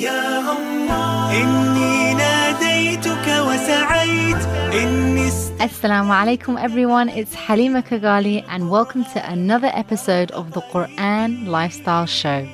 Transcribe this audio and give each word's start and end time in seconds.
يا 0.00 0.40
الله 0.56 1.42
إني 1.42 2.14
ناديتك 2.14 3.26
وسعيت 3.46 4.42
إني 4.72 5.30
Assalamu 5.60 6.12
alaikum 6.14 6.56
everyone, 6.58 7.10
it's 7.10 7.34
Halimah 7.36 7.84
Kurghali 7.86 8.42
and 8.48 8.70
welcome 8.70 9.04
to 9.12 9.20
another 9.30 9.70
episode 9.74 10.30
of 10.30 10.52
the 10.52 10.62
Quran 10.72 11.46
Lifestyle 11.48 12.06
Show. 12.06 12.48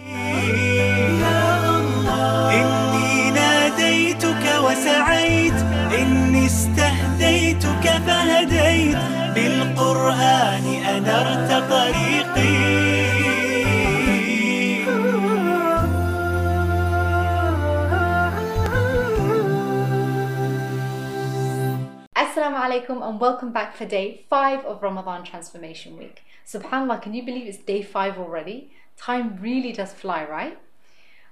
Alaikum 22.66 23.00
and 23.08 23.20
welcome 23.20 23.52
back 23.52 23.76
for 23.76 23.84
day 23.84 24.24
five 24.28 24.64
of 24.64 24.82
Ramadan 24.82 25.22
Transformation 25.22 25.96
Week. 25.96 26.24
SubhanAllah, 26.44 27.00
can 27.00 27.14
you 27.14 27.24
believe 27.24 27.46
it's 27.46 27.58
day 27.58 27.80
five 27.80 28.18
already? 28.18 28.72
Time 28.96 29.38
really 29.40 29.70
does 29.70 29.92
fly, 29.92 30.24
right? 30.24 30.58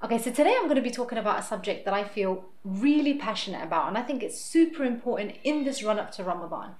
Okay, 0.05 0.19
so 0.19 0.31
today 0.31 0.55
I'm 0.57 0.67
going 0.67 0.77
to 0.77 0.81
be 0.81 0.93
talking 0.93 1.19
about 1.19 1.41
a 1.41 1.43
subject 1.43 1.87
that 1.87 1.93
I 1.93 2.05
feel 2.05 2.45
really 2.65 3.15
passionate 3.15 3.65
about, 3.65 3.89
and 3.89 3.99
I 3.99 4.03
think 4.03 4.23
it's 4.23 4.41
super 4.41 4.85
important 4.85 5.35
in 5.43 5.65
this 5.65 5.83
run 5.83 5.99
up 5.99 6.13
to 6.13 6.23
Ramadan, 6.23 6.77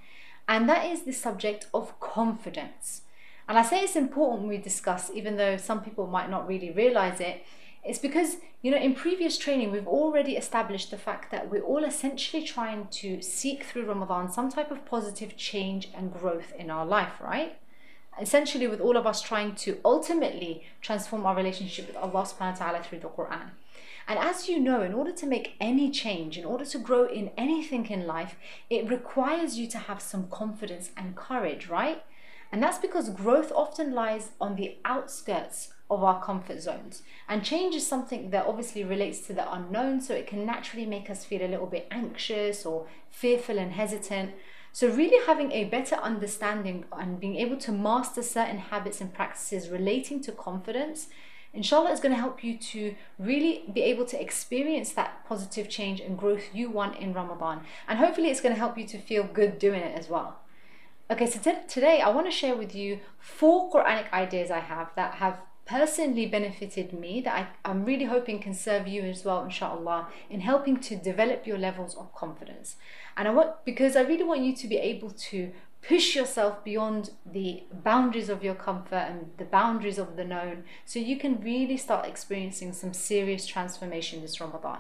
and 0.47 0.69
that 0.69 0.87
is 0.87 1.03
the 1.03 1.13
subject 1.13 1.67
of 1.75 1.99
confidence. 1.99 3.03
And 3.49 3.59
I 3.59 3.63
say 3.63 3.81
it's 3.81 3.97
important 3.97 4.47
we 4.47 4.59
discuss, 4.59 5.11
even 5.13 5.37
though 5.37 5.57
some 5.57 5.83
people 5.83 6.07
might 6.07 6.31
not 6.31 6.47
really 6.47 6.71
realize 6.71 7.19
it, 7.19 7.45
it's 7.85 7.99
because, 7.99 8.39
you 8.63 8.71
know, 8.71 8.79
in 8.79 8.95
previous 8.95 9.37
training, 9.37 9.71
we've 9.71 9.87
already 9.87 10.37
established 10.37 10.91
the 10.91 10.97
fact 10.97 11.31
that 11.31 11.51
we're 11.51 11.63
all 11.63 11.85
essentially 11.85 12.43
trying 12.43 12.89
to 12.93 13.21
seek 13.21 13.65
through 13.65 13.85
Ramadan 13.85 14.33
some 14.33 14.51
type 14.51 14.71
of 14.71 14.87
positive 14.87 15.37
change 15.37 15.91
and 15.95 16.13
growth 16.13 16.53
in 16.59 16.71
our 16.71 16.87
life, 16.87 17.21
right? 17.21 17.59
Essentially, 18.19 18.67
with 18.67 18.81
all 18.81 18.97
of 18.97 19.07
us 19.07 19.21
trying 19.21 19.55
to 19.57 19.79
ultimately 19.85 20.65
transform 20.81 21.27
our 21.27 21.37
relationship 21.37 21.89
with 21.89 21.97
Allah 21.97 22.23
subhanahu 22.23 22.59
wa 22.59 22.67
ta'ala 22.67 22.83
through 22.83 23.01
the 23.01 23.09
Quran. 23.09 23.51
And 24.07 24.19
as 24.19 24.49
you 24.49 24.61
know, 24.61 24.83
in 24.83 24.95
order 24.95 25.13
to 25.13 25.27
make 25.27 25.57
any 25.61 25.91
change, 25.91 26.39
in 26.39 26.45
order 26.45 26.65
to 26.65 26.79
grow 26.79 27.07
in 27.07 27.31
anything 27.37 27.87
in 27.87 28.07
life, 28.07 28.37
it 28.71 28.89
requires 28.89 29.59
you 29.59 29.67
to 29.69 29.79
have 29.79 30.01
some 30.01 30.29
confidence 30.29 30.91
and 30.97 31.17
courage, 31.17 31.69
right? 31.69 32.03
And 32.53 32.63
that's 32.63 32.79
because 32.79 33.09
growth 33.11 33.51
often 33.55 33.95
lies 33.95 34.31
on 34.41 34.57
the 34.57 34.77
outskirts 34.85 35.75
of 35.95 36.05
our 36.05 36.23
comfort 36.23 36.61
zones. 36.61 37.03
And 37.29 37.45
change 37.45 37.75
is 37.75 37.87
something 37.87 38.31
that 38.31 38.47
obviously 38.47 38.85
relates 38.85 39.21
to 39.27 39.33
the 39.33 39.51
unknown, 39.53 40.01
so 40.01 40.15
it 40.15 40.27
can 40.27 40.45
naturally 40.45 40.87
make 40.87 41.09
us 41.09 41.25
feel 41.25 41.43
a 41.43 41.49
little 41.49 41.67
bit 41.67 41.87
anxious 41.91 42.67
or 42.67 42.87
fearful 43.11 43.59
and 43.59 43.73
hesitant. 43.73 44.33
So, 44.73 44.89
really 44.89 45.25
having 45.25 45.53
a 45.53 45.65
better 45.65 45.95
understanding 45.97 46.85
and 46.93 47.21
being 47.21 47.37
able 47.37 47.57
to 47.59 47.73
master 47.73 48.23
certain 48.23 48.59
habits 48.59 49.01
and 49.01 49.15
practices 49.15 49.69
relating 49.69 50.21
to 50.23 50.33
confidence, 50.33 51.07
inshallah, 51.53 51.93
is 51.93 52.01
going 52.01 52.15
to 52.15 52.21
help 52.21 52.43
you 52.43 52.59
to 52.59 52.97
really 53.19 53.65
be 53.73 53.83
able 53.83 54.05
to 54.07 54.21
experience 54.21 54.93
that 54.93 55.25
positive 55.29 55.69
change 55.69 56.01
and 56.01 56.19
growth 56.19 56.53
you 56.53 56.71
want 56.71 56.99
in 56.99 57.13
Ramadan. 57.13 57.61
And 57.87 58.01
hopefully, 58.01 58.31
it's 58.31 58.41
going 58.41 58.55
to 58.55 58.59
help 58.59 58.77
you 58.77 58.87
to 58.89 58.99
feel 58.99 59.23
good 59.23 59.61
doing 59.61 59.81
it 59.81 59.97
as 59.97 60.09
well. 60.09 60.41
Okay, 61.11 61.27
so 61.27 61.39
t- 61.39 61.59
today 61.69 62.01
I 62.01 62.09
want 62.09 62.27
to 62.27 62.31
share 62.31 62.57
with 62.57 62.75
you 62.75 62.99
four 63.19 63.71
Quranic 63.71 64.11
ideas 64.11 64.51
I 64.51 64.61
have 64.61 64.91
that 64.97 65.15
have 65.17 65.39
personally 65.67 66.27
benefited 66.27 66.93
me 66.93 67.21
that 67.23 67.35
I, 67.65 67.71
I'm 67.71 67.85
really 67.85 68.05
hoping 68.05 68.39
can 68.39 68.55
serve 68.55 68.87
you 68.87 69.03
as 69.03 69.25
well, 69.25 69.43
inshallah, 69.45 70.09
in 70.29 70.41
helping 70.41 70.79
to 70.81 70.97
develop 70.97 71.47
your 71.47 71.59
levels 71.59 71.95
of 71.95 72.15
confidence. 72.15 72.77
And 73.17 73.27
I 73.29 73.31
want, 73.31 73.65
because 73.65 73.97
I 73.97 74.03
really 74.03 74.25
want 74.25 74.43
you 74.43 74.55
to 74.55 74.69
be 74.69 74.77
able 74.77 75.11
to 75.11 75.53
push 75.87 76.17
yourself 76.17 76.65
beyond 76.65 77.11
the 77.31 77.63
boundaries 77.73 78.29
of 78.29 78.43
your 78.43 78.55
comfort 78.55 79.07
and 79.09 79.31
the 79.37 79.45
boundaries 79.45 79.99
of 79.99 80.17
the 80.17 80.25
known 80.25 80.65
so 80.85 80.99
you 80.99 81.19
can 81.19 81.41
really 81.43 81.77
start 81.77 82.07
experiencing 82.07 82.73
some 82.73 82.95
serious 82.95 83.47
transformation 83.47 84.23
this 84.23 84.41
Ramadan. 84.41 84.79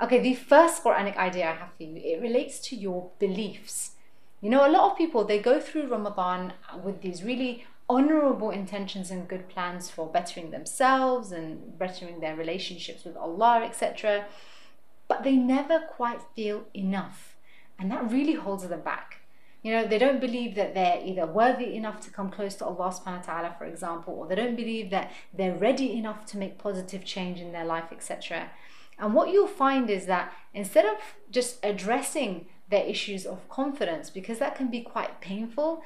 Okay, 0.00 0.20
the 0.20 0.34
first 0.34 0.84
Quranic 0.84 1.16
idea 1.16 1.50
I 1.50 1.54
have 1.54 1.72
for 1.76 1.82
you, 1.82 1.96
it 1.96 2.20
relates 2.20 2.60
to 2.68 2.76
your 2.76 3.10
beliefs. 3.18 3.92
You 4.40 4.50
know, 4.50 4.66
a 4.66 4.70
lot 4.70 4.92
of 4.92 4.98
people 4.98 5.24
they 5.24 5.40
go 5.40 5.60
through 5.60 5.88
Ramadan 5.88 6.52
with 6.84 7.02
these 7.02 7.24
really 7.24 7.66
honorable 7.88 8.50
intentions 8.50 9.10
and 9.10 9.28
good 9.28 9.48
plans 9.48 9.90
for 9.90 10.06
bettering 10.06 10.50
themselves 10.50 11.32
and 11.32 11.78
bettering 11.78 12.20
their 12.20 12.36
relationships 12.36 13.04
with 13.04 13.16
Allah, 13.16 13.62
etc. 13.64 14.26
But 15.08 15.24
they 15.24 15.36
never 15.36 15.80
quite 15.80 16.20
feel 16.36 16.64
enough. 16.74 17.36
And 17.78 17.90
that 17.90 18.10
really 18.10 18.34
holds 18.34 18.66
them 18.68 18.82
back. 18.82 19.20
You 19.62 19.72
know, 19.72 19.86
they 19.86 19.98
don't 19.98 20.20
believe 20.20 20.54
that 20.54 20.74
they're 20.74 21.00
either 21.04 21.26
worthy 21.26 21.74
enough 21.74 22.00
to 22.02 22.10
come 22.10 22.30
close 22.30 22.54
to 22.56 22.64
Allah 22.64 22.92
subhanahu 22.92 23.26
wa 23.26 23.34
ta'ala, 23.34 23.54
for 23.58 23.64
example, 23.64 24.14
or 24.14 24.26
they 24.26 24.36
don't 24.36 24.54
believe 24.54 24.90
that 24.90 25.10
they're 25.34 25.54
ready 25.54 25.96
enough 25.96 26.26
to 26.26 26.38
make 26.38 26.58
positive 26.58 27.04
change 27.04 27.40
in 27.40 27.52
their 27.52 27.64
life, 27.64 27.86
etc. 27.90 28.50
And 28.98 29.14
what 29.14 29.30
you'll 29.30 29.46
find 29.46 29.90
is 29.90 30.06
that 30.06 30.32
instead 30.54 30.84
of 30.84 30.98
just 31.30 31.58
addressing 31.64 32.46
their 32.68 32.84
issues 32.84 33.24
of 33.26 33.48
confidence, 33.48 34.10
because 34.10 34.38
that 34.38 34.54
can 34.54 34.68
be 34.68 34.80
quite 34.80 35.20
painful, 35.20 35.82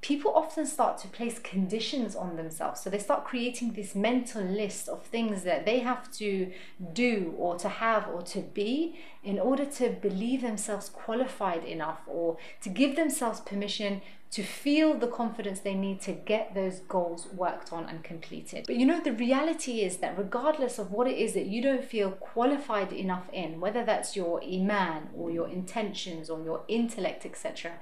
people 0.00 0.32
often 0.34 0.64
start 0.64 0.96
to 0.98 1.08
place 1.08 1.38
conditions 1.38 2.16
on 2.16 2.36
themselves. 2.36 2.80
So 2.80 2.88
they 2.88 2.98
start 2.98 3.24
creating 3.24 3.72
this 3.72 3.94
mental 3.94 4.42
list 4.42 4.88
of 4.88 5.02
things 5.02 5.42
that 5.42 5.66
they 5.66 5.80
have 5.80 6.10
to 6.12 6.50
do 6.92 7.34
or 7.36 7.56
to 7.58 7.68
have 7.68 8.08
or 8.08 8.22
to 8.22 8.40
be 8.40 8.98
in 9.22 9.38
order 9.38 9.66
to 9.66 9.90
believe 9.90 10.40
themselves 10.40 10.88
qualified 10.88 11.64
enough 11.64 12.00
or 12.06 12.38
to 12.62 12.70
give 12.70 12.96
themselves 12.96 13.40
permission 13.40 14.00
to 14.30 14.42
feel 14.44 14.94
the 14.94 15.08
confidence 15.08 15.60
they 15.60 15.74
need 15.74 16.00
to 16.00 16.12
get 16.12 16.54
those 16.54 16.78
goals 16.80 17.26
worked 17.34 17.72
on 17.72 17.84
and 17.86 18.04
completed. 18.04 18.64
But 18.66 18.76
you 18.76 18.86
know, 18.86 19.00
the 19.00 19.12
reality 19.12 19.80
is 19.80 19.96
that 19.98 20.16
regardless 20.16 20.78
of 20.78 20.92
what 20.92 21.08
it 21.08 21.18
is 21.18 21.34
that 21.34 21.46
you 21.46 21.60
don't 21.60 21.84
feel 21.84 22.12
qualified 22.12 22.92
enough 22.92 23.28
in, 23.32 23.58
whether 23.58 23.84
that's 23.84 24.14
your 24.14 24.40
iman 24.44 25.08
or 25.16 25.32
your 25.32 25.48
intentions 25.48 26.30
or 26.30 26.40
your 26.42 26.62
intellect, 26.68 27.26
etc., 27.26 27.72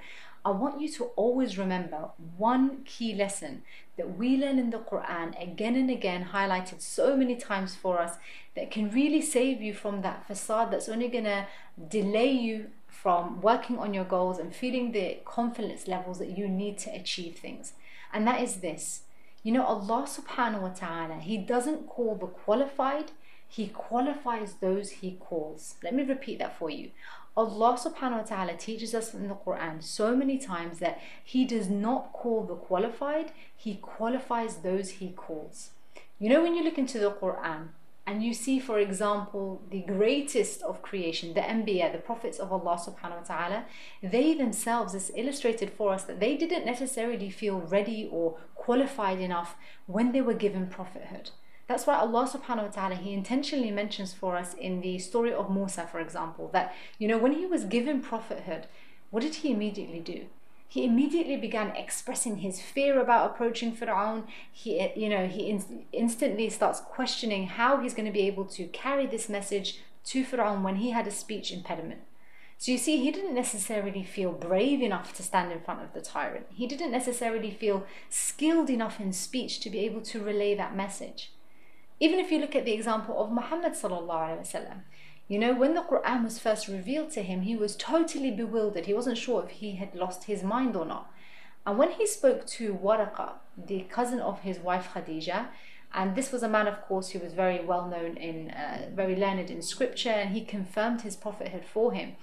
I 0.49 0.53
want 0.53 0.81
you 0.81 0.89
to 0.93 1.05
always 1.15 1.59
remember 1.59 2.09
one 2.39 2.83
key 2.87 3.15
lesson 3.15 3.65
that 3.99 4.17
we 4.17 4.39
learn 4.39 4.59
in 4.59 4.71
the 4.71 4.79
Quran 4.79 5.41
again 5.41 5.77
and 5.77 5.91
again, 5.91 6.31
highlighted 6.33 6.81
so 6.81 7.15
many 7.19 7.37
times 7.37 7.75
for 7.75 8.01
us, 8.01 8.17
that 8.57 8.71
can 8.71 8.91
really 8.91 9.21
save 9.21 9.61
you 9.61 9.75
from 9.75 10.01
that 10.01 10.27
facade 10.27 10.71
that's 10.71 10.89
only 10.89 11.09
going 11.09 11.25
to 11.25 11.47
delay 11.91 12.31
you 12.31 12.71
from 12.87 13.43
working 13.43 13.79
on 13.79 13.93
your 13.93 14.07
goals 14.07 14.39
and 14.39 14.55
feeling 14.55 14.93
the 14.93 15.19
confidence 15.27 15.87
levels 15.87 16.19
that 16.19 16.39
you 16.39 16.49
need 16.49 16.79
to 16.79 16.91
achieve 16.95 17.37
things. 17.37 17.75
And 18.11 18.27
that 18.27 18.41
is 18.41 18.57
this. 18.57 19.03
You 19.43 19.53
know, 19.53 19.67
Allah 19.67 20.09
subhanahu 20.09 20.63
wa 20.63 20.71
ta'ala, 20.71 21.17
He 21.21 21.37
doesn't 21.37 21.89
call 21.89 22.15
the 22.15 22.27
qualified, 22.27 23.13
He 23.47 23.69
qualifies 23.69 24.55
those 24.55 24.91
He 25.03 25.19
calls. 25.21 25.75
Let 25.83 25.95
me 25.95 26.05
repeat 26.05 26.39
that 26.39 26.59
for 26.59 26.71
you. 26.71 26.91
Allah 27.39 27.79
subhanahu 27.79 28.23
wa 28.23 28.23
ta'ala 28.23 28.57
teaches 28.57 28.97
us 28.97 29.15
in 29.15 29.29
the 29.29 29.35
Quran 29.37 29.81
so 29.81 30.17
many 30.17 30.39
times 30.39 30.81
that 30.81 30.99
He 31.23 31.45
does 31.45 31.71
not 31.71 32.13
call 32.13 32.43
the 32.43 32.57
qualified, 32.57 33.31
He 33.57 33.77
qualifies 33.77 34.57
those 34.57 34.91
He 34.99 35.11
calls. 35.11 35.71
You 36.19 36.31
know, 36.31 36.43
when 36.43 36.57
you 36.57 36.65
look 36.65 36.79
into 36.79 36.99
the 36.99 37.13
Quran 37.13 37.69
and 38.09 38.25
you 38.25 38.35
see, 38.35 38.59
for 38.59 38.81
example, 38.81 39.63
the 39.71 39.83
greatest 39.83 40.63
of 40.63 40.83
creation, 40.83 41.35
the 41.35 41.43
Anbiya, 41.43 41.93
the 41.93 41.99
prophets 41.99 42.41
of 42.41 42.53
Allah 42.53 42.77
subhanahu 42.77 43.21
wa 43.23 43.29
ta'ala, 43.33 43.65
they 44.03 44.35
themselves, 44.35 44.97
it's 44.97 45.13
illustrated 45.15 45.71
for 45.71 45.93
us 45.93 46.03
that 46.05 46.19
they 46.19 46.37
didn't 46.37 46.67
necessarily 46.67 47.31
feel 47.31 47.61
ready 47.61 48.09
or 48.11 48.37
qualified 48.57 49.21
enough 49.21 49.55
when 49.87 50.11
they 50.11 50.23
were 50.23 50.35
given 50.35 50.67
prophethood. 50.67 51.31
That's 51.69 51.87
why 51.87 51.97
Allah 51.97 52.27
subhanahu 52.27 52.65
wa 52.65 52.69
ta'ala, 52.69 52.95
He 52.95 53.13
intentionally 53.13 53.71
mentions 53.71 54.15
for 54.15 54.37
us 54.37 54.55
in 54.55 54.81
the 54.81 54.99
story 54.99 55.35
of 55.35 55.51
Musa, 55.51 55.87
for 55.87 56.01
example, 56.01 56.49
that, 56.55 56.75
you 56.99 57.07
know, 57.07 57.19
when 57.19 57.35
he 57.35 57.45
was 57.45 57.65
given 57.65 58.01
prophethood, 58.01 58.67
what 59.11 59.23
did 59.23 59.37
he 59.37 59.53
immediately 59.53 60.01
do? 60.01 60.27
He 60.67 60.85
immediately 60.85 61.37
began 61.37 61.77
expressing 61.77 62.39
his 62.39 62.61
fear 62.61 62.99
about 62.99 63.31
approaching 63.31 63.77
Fir'aun. 63.77 64.25
He, 64.51 64.91
you 64.97 65.11
know, 65.11 65.27
he 65.27 65.51
in- 65.51 65.85
instantly 65.93 66.49
starts 66.49 66.81
questioning 66.81 67.49
how 67.49 67.81
he's 67.81 67.95
going 67.95 68.07
to 68.07 68.13
be 68.13 68.27
able 68.27 68.47
to 68.47 68.67
carry 68.69 69.07
this 69.07 69.29
message 69.29 69.81
to 70.07 70.25
Fir'aun 70.25 70.63
when 70.63 70.77
he 70.77 70.91
had 70.91 71.07
a 71.07 71.11
speech 71.11 71.53
impediment. 71.53 72.01
So 72.57 72.73
you 72.73 72.79
see, 72.79 72.97
he 72.97 73.11
didn't 73.11 73.35
necessarily 73.35 74.03
feel 74.03 74.33
brave 74.33 74.81
enough 74.81 75.15
to 75.15 75.23
stand 75.23 75.53
in 75.53 75.61
front 75.61 75.83
of 75.83 75.93
the 75.93 76.01
tyrant. 76.01 76.47
He 76.51 76.67
didn't 76.67 76.91
necessarily 76.91 77.51
feel 77.51 77.87
skilled 78.09 78.69
enough 78.69 79.01
in 79.01 79.13
speech 79.13 79.61
to 79.61 79.71
be 79.71 79.81
able 79.81 80.01
to 80.03 80.25
relay 80.25 80.55
that 80.55 80.75
message. 80.75 81.31
Even 82.01 82.19
if 82.19 82.31
you 82.31 82.39
look 82.39 82.55
at 82.55 82.65
the 82.65 82.73
example 82.73 83.21
of 83.23 83.33
Muhammad 83.33 83.73
sallallahu 83.73 84.09
alaihi 84.09 84.41
wasallam, 84.41 84.81
you 85.29 85.39
know, 85.39 85.55
when 85.55 85.75
the 85.75 85.83
Quran 85.83 86.25
was 86.25 86.39
first 86.39 86.69
revealed 86.69 87.11
to 87.13 87.23
him, 87.23 87.43
he 87.43 87.55
was 87.55 87.77
totally 87.77 88.31
bewildered. 88.31 88.87
He 88.87 88.95
wasn't 88.95 89.19
sure 89.19 89.45
if 89.45 89.51
he 89.51 89.73
had 89.73 89.95
lost 89.95 90.25
his 90.25 90.43
mind 90.43 90.75
or 90.75 90.87
not. 90.87 91.13
And 91.67 91.77
when 91.77 91.91
he 91.91 92.07
spoke 92.07 92.47
to 92.47 92.73
Waraqa, 92.73 93.33
the 93.57 93.81
cousin 93.91 94.21
of 94.21 94.41
his 94.41 94.59
wife 94.59 94.89
Khadija, 94.95 95.49
And 95.93 96.15
this 96.15 96.33
was 96.33 96.43
a 96.43 96.49
man, 96.49 96.67
of 96.67 96.83
course, 96.83 97.11
who 97.11 97.19
was 97.19 97.33
very 97.33 97.65
well 97.65 97.87
known 97.87 98.17
in, 98.17 98.51
uh, 98.51 98.91
very 98.95 99.17
learned 99.17 99.51
in 99.51 99.63
scripture, 99.63 100.11
and 100.11 100.31
he 100.31 100.45
confirmed 100.45 101.03
his 101.03 101.17
prophethood 101.17 101.65
for 101.65 101.93
him. 101.93 102.17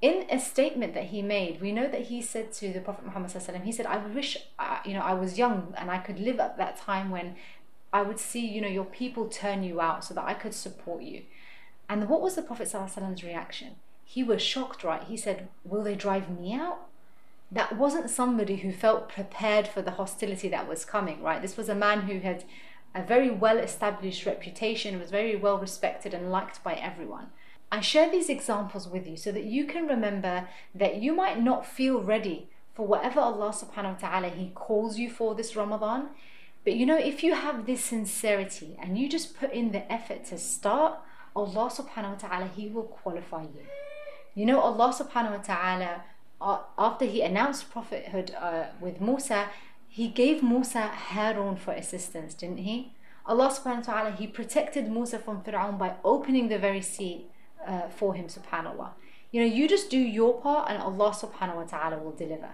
In 0.00 0.26
a 0.30 0.38
statement 0.38 0.94
that 0.94 1.04
he 1.04 1.22
made, 1.22 1.60
we 1.60 1.72
know 1.72 1.86
that 1.88 2.02
he 2.02 2.20
said 2.20 2.52
to 2.54 2.72
the 2.72 2.80
Prophet 2.80 3.06
Muhammad, 3.06 3.30
he 3.64 3.72
said, 3.72 3.86
I 3.86 3.98
wish, 3.98 4.36
uh, 4.58 4.78
you 4.84 4.94
know, 4.94 5.00
I 5.00 5.14
was 5.14 5.38
young 5.38 5.74
and 5.78 5.90
I 5.90 5.98
could 5.98 6.18
live 6.18 6.40
at 6.40 6.58
that 6.58 6.76
time 6.76 7.10
when 7.10 7.36
I 7.94 8.02
would 8.02 8.18
see, 8.18 8.44
you 8.44 8.60
know, 8.60 8.66
your 8.66 8.84
people 8.84 9.28
turn 9.28 9.62
you 9.62 9.80
out 9.80 10.04
so 10.04 10.14
that 10.14 10.24
I 10.26 10.34
could 10.34 10.52
support 10.52 11.04
you. 11.04 11.22
And 11.88 12.08
what 12.08 12.20
was 12.20 12.34
the 12.34 12.42
Prophet 12.42 12.68
Prophet's 12.72 13.22
reaction? 13.22 13.76
He 14.04 14.24
was 14.24 14.42
shocked, 14.42 14.82
right? 14.82 15.04
He 15.04 15.16
said, 15.16 15.46
Will 15.64 15.84
they 15.84 15.94
drive 15.94 16.28
me 16.28 16.52
out? 16.52 16.88
That 17.52 17.78
wasn't 17.78 18.10
somebody 18.10 18.56
who 18.56 18.72
felt 18.72 19.08
prepared 19.08 19.68
for 19.68 19.80
the 19.80 19.92
hostility 19.92 20.48
that 20.48 20.68
was 20.68 20.84
coming, 20.84 21.22
right? 21.22 21.40
This 21.40 21.56
was 21.56 21.68
a 21.68 21.74
man 21.74 22.02
who 22.02 22.18
had 22.18 22.42
a 22.96 23.02
very 23.04 23.30
well 23.30 23.58
established 23.58 24.26
reputation, 24.26 24.98
was 24.98 25.12
very 25.12 25.36
well 25.36 25.58
respected 25.58 26.12
and 26.12 26.32
liked 26.32 26.64
by 26.64 26.74
everyone. 26.74 27.28
I 27.70 27.80
share 27.80 28.10
these 28.10 28.28
examples 28.28 28.88
with 28.88 29.06
you 29.06 29.16
so 29.16 29.30
that 29.30 29.44
you 29.44 29.66
can 29.66 29.86
remember 29.86 30.48
that 30.74 30.96
you 30.96 31.14
might 31.14 31.40
not 31.40 31.64
feel 31.64 32.00
ready 32.00 32.48
for 32.74 32.88
whatever 32.88 33.20
Allah 33.20 33.50
subhanahu 33.50 34.02
wa 34.02 34.08
ta'ala 34.08 34.28
He 34.30 34.50
calls 34.52 34.98
you 34.98 35.08
for 35.08 35.36
this 35.36 35.54
Ramadan. 35.54 36.08
But 36.64 36.74
you 36.74 36.86
know, 36.86 36.96
if 36.96 37.22
you 37.22 37.34
have 37.34 37.66
this 37.66 37.84
sincerity 37.84 38.76
and 38.80 38.98
you 38.98 39.08
just 39.08 39.38
put 39.38 39.52
in 39.52 39.72
the 39.72 39.90
effort 39.92 40.24
to 40.26 40.38
start, 40.38 40.98
Allah 41.36 41.70
subhanahu 41.70 42.22
wa 42.22 42.28
ta'ala, 42.28 42.46
He 42.56 42.68
will 42.68 42.84
qualify 42.84 43.42
you. 43.42 43.64
You 44.34 44.46
know, 44.46 44.60
Allah 44.60 44.92
subhanahu 44.92 45.38
wa 45.38 45.42
ta'ala, 45.42 46.02
uh, 46.40 46.58
after 46.78 47.04
He 47.04 47.22
announced 47.22 47.70
prophethood 47.70 48.34
uh, 48.40 48.64
with 48.80 49.00
Musa, 49.00 49.48
He 49.88 50.08
gave 50.08 50.42
Musa 50.42 50.86
Harun 50.86 51.56
for 51.56 51.72
assistance, 51.72 52.34
didn't 52.34 52.58
He? 52.58 52.94
Allah 53.26 53.48
subhanahu 53.48 53.86
wa 53.86 53.94
ta'ala, 53.94 54.10
He 54.12 54.26
protected 54.26 54.90
Musa 54.90 55.18
from 55.18 55.42
Fir'aun 55.42 55.78
by 55.78 55.94
opening 56.04 56.48
the 56.48 56.58
very 56.58 56.82
sea 56.82 57.26
uh, 57.66 57.88
for 57.88 58.14
him, 58.14 58.26
subhanAllah. 58.26 58.90
You 59.32 59.40
know, 59.40 59.46
you 59.46 59.68
just 59.68 59.90
do 59.90 59.98
your 59.98 60.40
part 60.40 60.70
and 60.70 60.80
Allah 60.80 61.10
subhanahu 61.10 61.56
wa 61.56 61.64
ta'ala 61.64 61.98
will 61.98 62.12
deliver. 62.12 62.50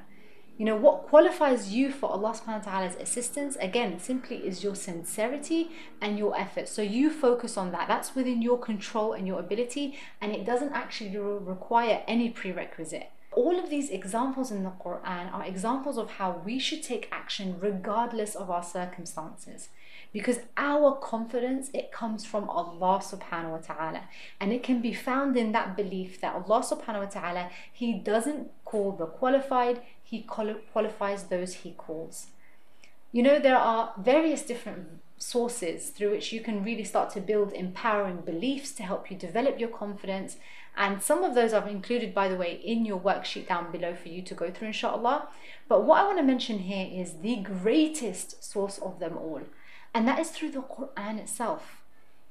You 0.60 0.66
know, 0.66 0.76
what 0.76 1.04
qualifies 1.04 1.72
you 1.72 1.90
for 1.90 2.10
Allah 2.10 2.34
subhanahu 2.34 2.66
wa 2.66 2.72
ta'ala's 2.72 2.96
assistance, 2.96 3.56
again, 3.62 3.98
simply 3.98 4.36
is 4.46 4.62
your 4.62 4.74
sincerity 4.74 5.70
and 6.02 6.18
your 6.18 6.38
effort. 6.38 6.68
So 6.68 6.82
you 6.82 7.08
focus 7.08 7.56
on 7.56 7.72
that. 7.72 7.88
That's 7.88 8.14
within 8.14 8.42
your 8.42 8.58
control 8.58 9.14
and 9.14 9.26
your 9.26 9.40
ability, 9.40 9.98
and 10.20 10.32
it 10.32 10.44
doesn't 10.44 10.74
actually 10.74 11.16
require 11.16 12.02
any 12.06 12.28
prerequisite. 12.28 13.08
All 13.32 13.58
of 13.58 13.70
these 13.70 13.88
examples 13.88 14.50
in 14.50 14.62
the 14.62 14.72
Quran 14.84 15.32
are 15.32 15.46
examples 15.46 15.96
of 15.96 16.10
how 16.10 16.42
we 16.44 16.58
should 16.58 16.82
take 16.82 17.08
action 17.10 17.56
regardless 17.58 18.34
of 18.34 18.50
our 18.50 18.62
circumstances 18.62 19.70
because 20.12 20.40
our 20.56 20.96
confidence 20.96 21.70
it 21.72 21.92
comes 21.92 22.24
from 22.24 22.48
Allah 22.50 23.00
subhanahu 23.00 23.50
wa 23.52 23.58
ta'ala 23.58 24.02
and 24.40 24.52
it 24.52 24.62
can 24.62 24.80
be 24.82 24.92
found 24.92 25.36
in 25.36 25.52
that 25.52 25.76
belief 25.76 26.20
that 26.20 26.34
Allah 26.34 26.62
subhanahu 26.62 27.04
wa 27.04 27.06
ta'ala 27.06 27.50
he 27.72 27.92
doesn't 27.94 28.50
call 28.64 28.92
the 28.92 29.06
qualified 29.06 29.80
he 30.10 30.22
qualifies 30.22 31.24
those 31.24 31.54
he 31.54 31.70
calls. 31.70 32.26
You 33.12 33.22
know 33.22 33.38
there 33.38 33.58
are 33.58 33.92
various 33.96 34.42
different 34.42 35.00
sources 35.18 35.90
through 35.90 36.10
which 36.10 36.32
you 36.32 36.40
can 36.40 36.64
really 36.64 36.84
start 36.84 37.10
to 37.10 37.20
build 37.20 37.52
empowering 37.52 38.22
beliefs 38.22 38.72
to 38.72 38.82
help 38.82 39.10
you 39.10 39.16
develop 39.16 39.60
your 39.60 39.68
confidence. 39.68 40.36
And 40.76 41.02
some 41.02 41.22
of 41.22 41.34
those 41.34 41.52
I've 41.52 41.68
included 41.68 42.14
by 42.14 42.28
the 42.28 42.36
way 42.36 42.60
in 42.64 42.84
your 42.84 42.98
worksheet 42.98 43.46
down 43.48 43.70
below 43.70 43.94
for 43.94 44.08
you 44.08 44.22
to 44.22 44.34
go 44.34 44.50
through 44.50 44.68
inshallah. 44.68 45.28
But 45.68 45.84
what 45.84 46.00
I 46.00 46.06
want 46.06 46.18
to 46.18 46.24
mention 46.24 46.60
here 46.60 46.88
is 46.90 47.18
the 47.18 47.36
greatest 47.36 48.42
source 48.42 48.78
of 48.78 48.98
them 48.98 49.16
all 49.16 49.42
and 49.94 50.06
that 50.06 50.18
is 50.18 50.30
through 50.30 50.50
the 50.52 50.62
Quran 50.62 51.18
itself. 51.18 51.79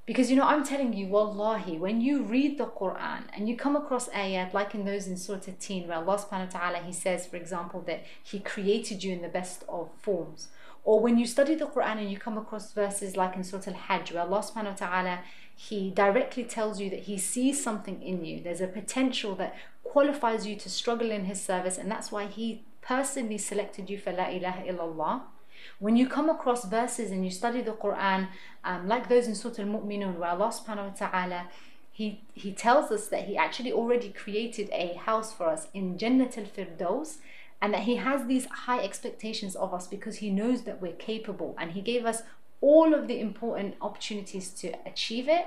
Because 0.10 0.32
you 0.32 0.38
know, 0.38 0.48
I'm 0.48 0.64
telling 0.64 0.94
you, 0.94 1.06
wallahi, 1.06 1.78
when 1.78 2.02
you 2.02 2.24
read 2.24 2.58
the 2.58 2.66
Quran 2.66 3.26
and 3.32 3.48
you 3.48 3.56
come 3.56 3.76
across 3.76 4.10
ayat 4.10 4.56
like 4.56 4.74
in 4.74 4.84
those 4.84 5.06
in 5.06 5.16
Surah 5.16 5.38
At-Tin, 5.48 5.88
where 5.88 5.98
Allah 5.98 6.18
subhanahu 6.18 6.52
wa 6.52 6.60
ta'ala, 6.60 6.80
He 6.80 6.92
says, 6.92 7.28
for 7.28 7.36
example, 7.36 7.82
that 7.82 8.04
He 8.24 8.40
created 8.40 9.04
you 9.04 9.14
in 9.14 9.22
the 9.22 9.28
best 9.28 9.64
of 9.70 9.92
forms. 10.02 10.48
Or 10.84 11.00
when 11.00 11.20
you 11.20 11.28
study 11.28 11.54
the 11.54 11.68
Quran 11.68 12.00
and 12.00 12.10
you 12.10 12.18
come 12.18 12.40
across 12.40 12.74
verses 12.74 13.16
like 13.16 13.36
in 13.36 13.44
Surah 13.44 13.62
Al-Hajj, 13.68 14.14
where 14.14 14.24
Allah 14.24 14.40
subhanahu 14.40 14.82
wa 14.82 14.88
ta'ala, 14.88 15.20
He 15.56 15.92
directly 15.92 16.44
tells 16.44 16.82
you 16.82 16.90
that 16.90 17.02
He 17.02 17.20
sees 17.20 17.64
something 17.64 18.02
in 18.02 18.26
you. 18.26 18.42
There's 18.42 18.62
a 18.62 18.68
potential 18.68 19.36
that 19.36 19.56
qualifies 19.84 20.48
you 20.48 20.56
to 20.56 20.72
struggle 20.72 21.12
in 21.12 21.26
His 21.26 21.40
service, 21.40 21.78
and 21.78 21.92
that's 21.92 22.12
why 22.12 22.26
He 22.26 22.64
personally 22.82 23.38
selected 23.38 23.92
you 23.92 24.00
for 24.00 24.12
La 24.12 24.30
ilaha 24.30 24.64
illallah 24.64 25.22
when 25.78 25.96
you 25.96 26.08
come 26.08 26.30
across 26.30 26.66
verses 26.66 27.12
and 27.12 27.24
you 27.24 27.32
study 27.32 27.62
the 27.62 27.72
Quran, 27.72 28.28
um, 28.64 28.88
like 28.88 29.08
those 29.08 29.28
in 29.28 29.36
Surah 29.36 29.56
Al-Mu'minun, 29.60 30.18
where 30.18 30.30
Allah 30.30 30.52
subhanahu 30.52 31.00
wa 31.00 31.08
ta'ala, 31.08 31.48
he, 31.92 32.22
he 32.34 32.52
tells 32.52 32.92
us 32.92 33.08
that 33.10 33.26
He 33.26 33.38
actually 33.38 33.72
already 33.72 34.10
created 34.10 34.70
a 34.72 34.94
house 34.94 35.34
for 35.34 35.48
us 35.48 35.68
in 35.74 35.98
Jannat 35.98 36.38
al-Firdaus, 36.38 37.18
and 37.62 37.74
that 37.74 37.84
He 37.84 37.98
has 37.98 38.26
these 38.26 38.46
high 38.46 38.80
expectations 38.80 39.56
of 39.56 39.74
us 39.74 39.86
because 39.88 40.18
He 40.18 40.30
knows 40.30 40.64
that 40.64 40.82
we're 40.82 40.94
capable, 40.94 41.56
and 41.60 41.72
He 41.74 41.82
gave 41.82 42.06
us 42.06 42.24
all 42.62 42.94
of 42.94 43.08
the 43.08 43.20
important 43.20 43.76
opportunities 43.82 44.50
to 44.50 44.74
achieve 44.86 45.28
it, 45.28 45.46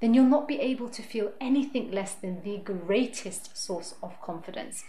then 0.00 0.14
you'll 0.14 0.24
not 0.24 0.46
be 0.46 0.60
able 0.60 0.88
to 0.88 1.02
feel 1.02 1.32
anything 1.40 1.90
less 1.90 2.14
than 2.14 2.42
the 2.42 2.58
greatest 2.58 3.56
source 3.56 3.94
of 4.02 4.20
confidence. 4.22 4.84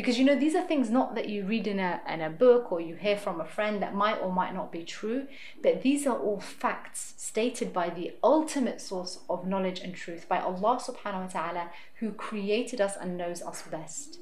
Because 0.00 0.18
you 0.18 0.24
know, 0.24 0.34
these 0.34 0.54
are 0.54 0.62
things 0.62 0.88
not 0.88 1.14
that 1.14 1.28
you 1.28 1.44
read 1.44 1.66
in 1.66 1.78
a, 1.78 2.00
in 2.08 2.22
a 2.22 2.30
book 2.30 2.72
or 2.72 2.80
you 2.80 2.94
hear 2.94 3.18
from 3.18 3.38
a 3.38 3.44
friend 3.44 3.82
that 3.82 3.94
might 3.94 4.18
or 4.22 4.32
might 4.32 4.54
not 4.54 4.72
be 4.72 4.82
true, 4.82 5.26
but 5.62 5.82
these 5.82 6.06
are 6.06 6.16
all 6.16 6.40
facts 6.40 7.12
stated 7.18 7.70
by 7.70 7.90
the 7.90 8.14
ultimate 8.24 8.80
source 8.80 9.18
of 9.28 9.46
knowledge 9.46 9.80
and 9.80 9.94
truth, 9.94 10.26
by 10.26 10.38
Allah 10.38 10.80
subhanahu 10.80 11.24
wa 11.24 11.26
ta'ala, 11.26 11.70
who 11.96 12.12
created 12.12 12.80
us 12.80 12.96
and 12.98 13.18
knows 13.18 13.42
us 13.42 13.60
best. 13.70 14.20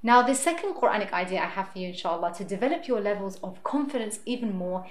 Now, 0.00 0.22
the 0.22 0.36
second 0.36 0.74
Quranic 0.74 1.12
idea 1.12 1.40
I 1.40 1.46
have 1.46 1.72
for 1.72 1.80
you, 1.80 1.88
inshallah, 1.88 2.32
to 2.34 2.44
develop 2.44 2.86
your 2.86 3.00
levels 3.00 3.40
of 3.42 3.64
confidence 3.64 4.20
even 4.24 4.54
more 4.54 4.86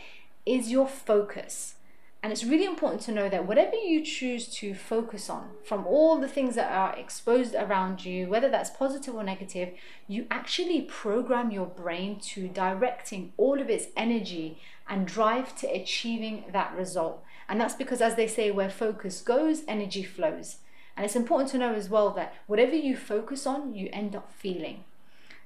is 0.45 0.69
your 0.69 0.85
focus. 0.85 1.75
And 2.23 2.31
it's 2.31 2.43
really 2.43 2.65
important 2.65 3.01
to 3.03 3.11
know 3.11 3.29
that 3.29 3.47
whatever 3.47 3.75
you 3.75 4.05
choose 4.05 4.47
to 4.55 4.75
focus 4.75 5.27
on, 5.27 5.49
from 5.63 5.87
all 5.87 6.19
the 6.19 6.27
things 6.27 6.53
that 6.53 6.71
are 6.71 6.95
exposed 6.95 7.55
around 7.55 8.05
you, 8.05 8.27
whether 8.27 8.47
that's 8.47 8.69
positive 8.69 9.15
or 9.15 9.23
negative, 9.23 9.73
you 10.07 10.27
actually 10.29 10.83
program 10.83 11.49
your 11.49 11.65
brain 11.65 12.19
to 12.19 12.47
directing 12.47 13.33
all 13.37 13.59
of 13.59 13.71
its 13.71 13.87
energy 13.97 14.61
and 14.87 15.07
drive 15.07 15.55
to 15.57 15.67
achieving 15.67 16.43
that 16.53 16.75
result. 16.77 17.23
And 17.49 17.59
that's 17.59 17.73
because, 17.73 18.01
as 18.01 18.15
they 18.15 18.27
say, 18.27 18.51
where 18.51 18.69
focus 18.69 19.21
goes, 19.21 19.63
energy 19.67 20.03
flows. 20.03 20.57
And 20.95 21.03
it's 21.03 21.15
important 21.15 21.49
to 21.51 21.57
know 21.57 21.73
as 21.73 21.89
well 21.89 22.11
that 22.11 22.35
whatever 22.45 22.75
you 22.75 22.95
focus 22.95 23.47
on, 23.47 23.73
you 23.73 23.89
end 23.91 24.15
up 24.15 24.31
feeling. 24.31 24.83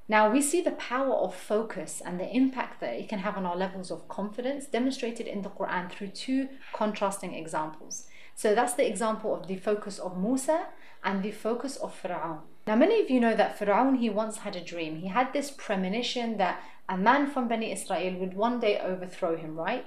Now, 0.08 0.32
we 0.32 0.42
see 0.42 0.62
the 0.62 0.72
power 0.72 1.14
of 1.14 1.34
focus 1.34 2.02
and 2.06 2.20
the 2.20 2.30
impact 2.30 2.80
that 2.82 2.94
it 2.94 3.10
can 3.10 3.20
have 3.20 3.38
on 3.38 3.46
our 3.46 3.56
levels 3.56 3.90
of 3.90 4.08
confidence 4.08 4.68
demonstrated 4.68 5.26
in 5.26 5.42
the 5.42 5.50
Quran 5.50 5.92
through 5.92 6.10
two 6.10 6.50
contrasting 6.74 7.34
examples. 7.34 8.08
So, 8.36 8.54
that's 8.54 8.74
the 8.74 8.88
example 8.88 9.34
of 9.34 9.48
the 9.48 9.58
focus 9.58 9.98
of 9.98 10.18
Musa 10.18 10.68
and 11.04 11.24
the 11.24 11.32
focus 11.32 11.76
of 11.78 12.00
Fir'aun. 12.00 12.42
Now, 12.68 12.76
many 12.76 13.02
of 13.02 13.10
you 13.10 13.20
know 13.20 13.36
that 13.36 13.58
Fir'aun, 13.58 13.98
he 13.98 14.10
once 14.10 14.40
had 14.40 14.56
a 14.56 14.64
dream. 14.64 14.98
He 14.98 15.08
had 15.08 15.34
this 15.34 15.50
premonition 15.50 16.38
that 16.38 16.62
a 16.88 16.98
man 16.98 17.26
from 17.28 17.48
Bani 17.48 17.72
Israel 17.72 18.20
would 18.20 18.36
one 18.36 18.60
day 18.60 18.80
overthrow 18.80 19.36
him, 19.36 19.56
right? 19.56 19.86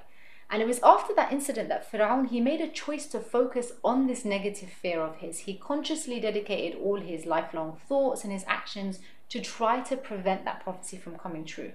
And 0.49 0.61
it 0.61 0.67
was 0.67 0.79
after 0.83 1.13
that 1.15 1.31
incident 1.31 1.69
that 1.69 1.89
Fir'aun, 1.89 2.27
he 2.27 2.41
made 2.41 2.59
a 2.59 2.67
choice 2.67 3.05
to 3.07 3.19
focus 3.19 3.73
on 3.83 4.07
this 4.07 4.25
negative 4.25 4.69
fear 4.69 5.01
of 5.01 5.17
his. 5.17 5.39
He 5.39 5.55
consciously 5.55 6.19
dedicated 6.19 6.79
all 6.81 6.99
his 6.99 7.25
lifelong 7.25 7.77
thoughts 7.87 8.23
and 8.23 8.33
his 8.33 8.45
actions 8.47 8.99
to 9.29 9.39
try 9.39 9.81
to 9.81 9.95
prevent 9.95 10.45
that 10.45 10.63
prophecy 10.63 10.97
from 10.97 11.17
coming 11.17 11.45
true. 11.45 11.71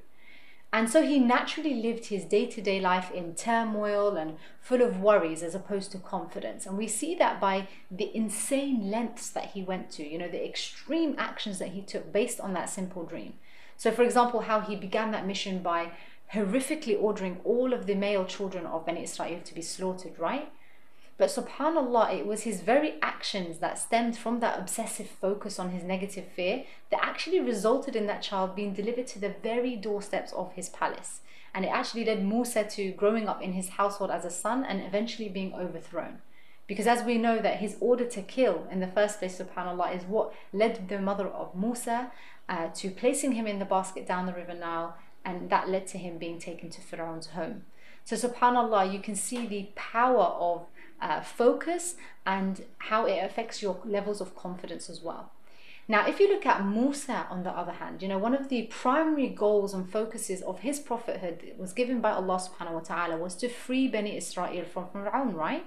And 0.73 0.90
so 0.90 1.06
he 1.06 1.20
naturally 1.20 1.75
lived 1.75 2.06
his 2.06 2.25
day 2.25 2.46
to 2.46 2.61
day 2.61 2.80
life 2.80 3.12
in 3.12 3.37
turmoil 3.37 4.16
and 4.16 4.38
full 4.61 4.82
of 4.82 5.00
worries 5.00 5.44
as 5.44 5.54
opposed 5.54 5.92
to 5.92 5.99
confidence. 5.99 6.66
And 6.66 6.76
we 6.76 6.88
see 6.88 7.14
that 7.14 7.40
by 7.40 7.68
the 7.92 8.11
insane 8.12 8.90
lengths 8.90 9.30
that 9.30 9.52
he 9.52 9.62
went 9.62 9.88
to, 9.92 10.04
you 10.04 10.18
know, 10.18 10.26
the 10.26 10.44
extreme 10.44 11.14
actions 11.16 11.61
that 11.61 11.68
he 11.68 11.80
took 11.80 12.12
based 12.12 12.40
on 12.40 12.54
that 12.54 12.68
simple 12.68 13.04
dream. 13.04 13.34
So, 13.76 13.92
for 13.92 14.02
example, 14.02 14.40
how 14.40 14.62
he 14.62 14.75
began 14.75 15.12
that 15.12 15.28
mission 15.28 15.62
by 15.62 15.92
horrifically 16.32 17.00
ordering 17.00 17.40
all 17.44 17.73
of 17.73 17.87
the 17.87 17.94
male 17.94 18.25
children 18.25 18.66
of 18.66 18.84
Bani 18.84 19.04
Israel 19.04 19.40
to 19.44 19.54
be 19.54 19.62
slaughtered, 19.62 20.18
right? 20.18 20.50
But 21.16 21.28
subhanAllah, 21.28 22.18
it 22.18 22.26
was 22.26 22.42
his 22.42 22.61
very 22.61 22.94
actions 23.00 23.59
that 23.59 23.78
stemmed 23.78 24.16
from 24.16 24.40
that 24.40 24.59
obsessive 24.59 25.09
focus 25.09 25.59
on 25.59 25.71
his 25.71 25.85
negative 25.85 26.25
fear 26.35 26.64
that 26.90 27.04
actually 27.04 27.40
resulted 27.40 27.94
in 27.94 28.06
that 28.09 28.23
child 28.23 28.56
being 28.56 28.75
delivered 28.75 29.06
to 29.09 29.21
the 29.21 29.35
very 29.42 29.76
doorsteps 29.76 30.33
of 30.33 30.52
his 30.54 30.68
palace. 30.68 31.21
And 31.54 31.64
it 31.64 31.68
actually 31.68 32.04
led 32.04 32.25
Musa 32.25 32.64
to 32.64 32.90
growing 32.92 33.28
up 33.28 33.40
in 33.40 33.52
his 33.52 33.71
household 33.71 34.11
as 34.11 34.25
a 34.25 34.30
son 34.30 34.64
and 34.64 34.83
eventually 34.83 35.28
being 35.28 35.54
overthrown. 35.54 36.18
Because 36.66 36.87
as 36.88 37.04
we 37.04 37.18
know 37.18 37.38
that 37.40 37.59
his 37.61 37.76
order 37.78 38.06
to 38.06 38.23
kill 38.23 38.66
in 38.71 38.80
the 38.80 38.88
first 38.88 39.21
place, 39.21 39.38
subhanAllah, 39.38 39.97
is 39.97 40.04
what 40.04 40.33
led 40.52 40.88
the 40.88 40.99
mother 40.99 41.28
of 41.28 41.54
Musa 41.54 42.11
uh, 42.49 42.68
to 42.75 42.90
placing 42.90 43.33
him 43.33 43.47
in 43.47 43.61
the 43.61 43.64
basket 43.64 44.06
down 44.06 44.26
the 44.26 44.33
river 44.33 44.54
Nile, 44.54 44.97
and 45.25 45.49
that 45.50 45.68
led 45.68 45.87
to 45.88 45.99
him 45.99 46.18
being 46.18 46.38
taken 46.38 46.71
to 46.71 46.80
Pharaoh's 46.80 47.28
home. 47.28 47.62
So, 48.04 48.16
subhanAllah, 48.16 48.92
you 48.92 49.00
can 49.00 49.14
see 49.14 49.47
the 49.47 49.68
power 49.75 50.25
of 50.25 50.66
uh, 51.01 51.21
focus 51.21 51.97
and 52.27 52.65
how 52.79 53.07
it 53.07 53.19
affects 53.23 53.63
your 53.63 53.79
levels 53.85 54.21
of 54.21 54.35
confidence 54.35 54.89
as 54.89 55.01
well. 55.03 55.31
Now, 55.87 56.07
if 56.07 56.19
you 56.19 56.29
look 56.29 56.47
at 56.47 56.65
Musa, 56.65 57.27
on 57.29 57.43
the 57.43 57.51
other 57.51 57.73
hand, 57.73 58.01
you 58.01 58.09
know, 58.09 58.17
one 58.17 58.35
of 58.35 58.49
the 58.49 58.63
primary 58.71 59.29
goals 59.29 59.75
and 59.75 59.91
focuses 59.91 60.41
of 60.41 60.61
his 60.61 60.81
prophethood 60.81 61.53
was 61.59 61.75
given 61.75 62.01
by 62.01 62.13
Allah 62.13 62.41
subhanahu 62.41 62.73
wa 62.73 62.81
ta'ala 62.81 63.17
was 63.19 63.35
to 63.37 63.51
free 63.51 63.87
Bani 63.89 64.17
Israel 64.17 64.65
from 64.65 64.87
Fir'aun, 64.87 65.35
right? 65.35 65.67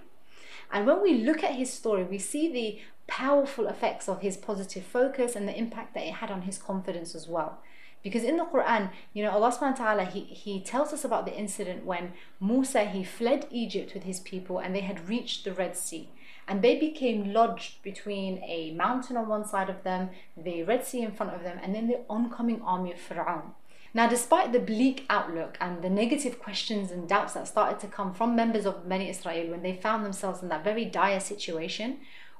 And 0.72 0.88
when 0.88 1.04
we 1.04 1.14
look 1.14 1.44
at 1.44 1.56
his 1.56 1.72
story, 1.72 2.04
we 2.04 2.18
see 2.18 2.52
the 2.52 2.80
powerful 3.06 3.68
effects 3.68 4.10
of 4.10 4.22
his 4.22 4.38
positive 4.38 4.84
focus 4.84 5.36
and 5.36 5.48
the 5.48 5.58
impact 5.58 5.94
that 5.94 6.06
it 6.06 6.16
had 6.16 6.32
on 6.32 6.42
his 6.42 6.58
confidence 6.58 7.14
as 7.14 7.28
well. 7.28 7.60
Because 8.08 8.24
in 8.24 8.38
the 8.38 8.46
Quran, 8.46 8.92
you 9.14 9.22
know, 9.22 9.32
Allah 9.32 9.52
subhanahu 9.52 9.80
wa 9.80 9.86
ta'ala, 9.86 10.06
he, 10.06 10.22
he 10.22 10.62
tells 10.62 10.94
us 10.94 11.04
about 11.04 11.26
the 11.26 11.38
incident 11.38 11.86
when 11.86 12.14
Musa, 12.40 12.86
he 12.86 13.04
fled 13.04 13.48
Egypt 13.52 13.94
with 13.94 14.04
his 14.04 14.22
people 14.22 14.60
and 14.60 14.74
they 14.74 14.86
had 14.92 15.10
reached 15.10 15.44
the 15.44 15.52
Red 15.52 15.76
Sea 15.76 16.08
and 16.48 16.62
they 16.62 16.80
became 16.80 17.34
lodged 17.34 17.84
between 17.84 18.42
a 18.46 18.72
mountain 18.72 19.18
on 19.18 19.28
one 19.28 19.44
side 19.44 19.70
of 19.70 19.84
them, 19.84 20.12
the 20.38 20.64
Red 20.64 20.86
Sea 20.86 21.02
in 21.02 21.12
front 21.12 21.34
of 21.34 21.44
them, 21.44 21.60
and 21.62 21.76
then 21.76 21.90
the 21.90 22.00
oncoming 22.10 22.62
army 22.62 22.94
of 22.94 22.98
Fir'aun. 22.98 23.52
Now, 23.94 24.08
despite 24.08 24.54
the 24.54 24.60
bleak 24.60 25.06
outlook 25.10 25.58
and 25.60 25.82
the 25.82 25.90
negative 25.90 26.40
questions 26.40 26.92
and 26.92 27.10
doubts 27.10 27.34
that 27.34 27.50
started 27.50 27.82
to 27.82 27.88
come 27.88 28.14
from 28.14 28.38
members 28.38 28.66
of 28.66 28.88
Bani 28.88 29.10
Israel 29.10 29.52
when 29.52 29.64
they 29.64 29.74
found 29.74 30.06
themselves 30.06 30.42
in 30.42 30.48
that 30.48 30.64
very 30.64 30.86
dire 30.86 31.20
situation, 31.20 31.98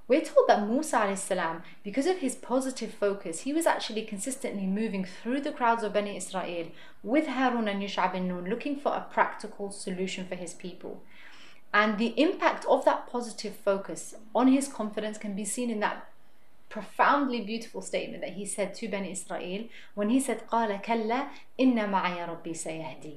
we're 0.09 0.21
told 0.21 0.49
that 0.49 0.69
Musa 0.69 1.17
salam, 1.17 1.63
because 1.83 2.07
of 2.07 2.19
his 2.19 2.35
positive 2.35 2.93
focus, 2.93 3.41
he 3.41 3.53
was 3.53 3.67
actually 3.67 4.03
consistently 4.03 4.67
moving 4.67 5.05
through 5.05 5.41
the 5.41 5.53
crowds 5.53 5.83
of 5.83 5.93
Bani 5.93 6.17
Israel 6.17 6.67
with 7.03 7.29
Harun 7.29 7.69
and 7.69 7.83
Yusha 7.83 8.13
bin 8.13 8.29
Nun, 8.29 8.51
looking 8.51 8.77
for 8.77 8.93
a 8.93 9.07
practical 9.13 9.71
solution 9.71 10.27
for 10.27 10.35
his 10.35 10.55
people. 10.55 11.03
And 11.73 11.97
the 11.97 12.15
impact 12.21 12.67
of 12.67 12.85
that 12.85 13.07
positive 13.07 13.57
focus 13.57 14.15
on 14.35 14.49
his 14.49 14.69
confidence 14.69 15.19
can 15.19 15.35
be 15.35 15.45
seen 15.45 15.71
in 15.71 15.81
that 15.81 16.09
profoundly 16.69 17.41
beautiful 17.41 17.81
statement 17.81 18.23
that 18.23 18.33
he 18.33 18.45
said 18.45 18.75
to 18.75 18.89
Bani 18.89 19.13
Israel 19.13 19.65
when 19.95 20.11
he 20.11 20.21
said, 20.21 20.47
قال 20.49 20.83
كلا 20.83 21.29
إن 21.61 21.91
معي 21.91 22.25
ربي 22.25 22.55
سيهدي. 22.55 23.17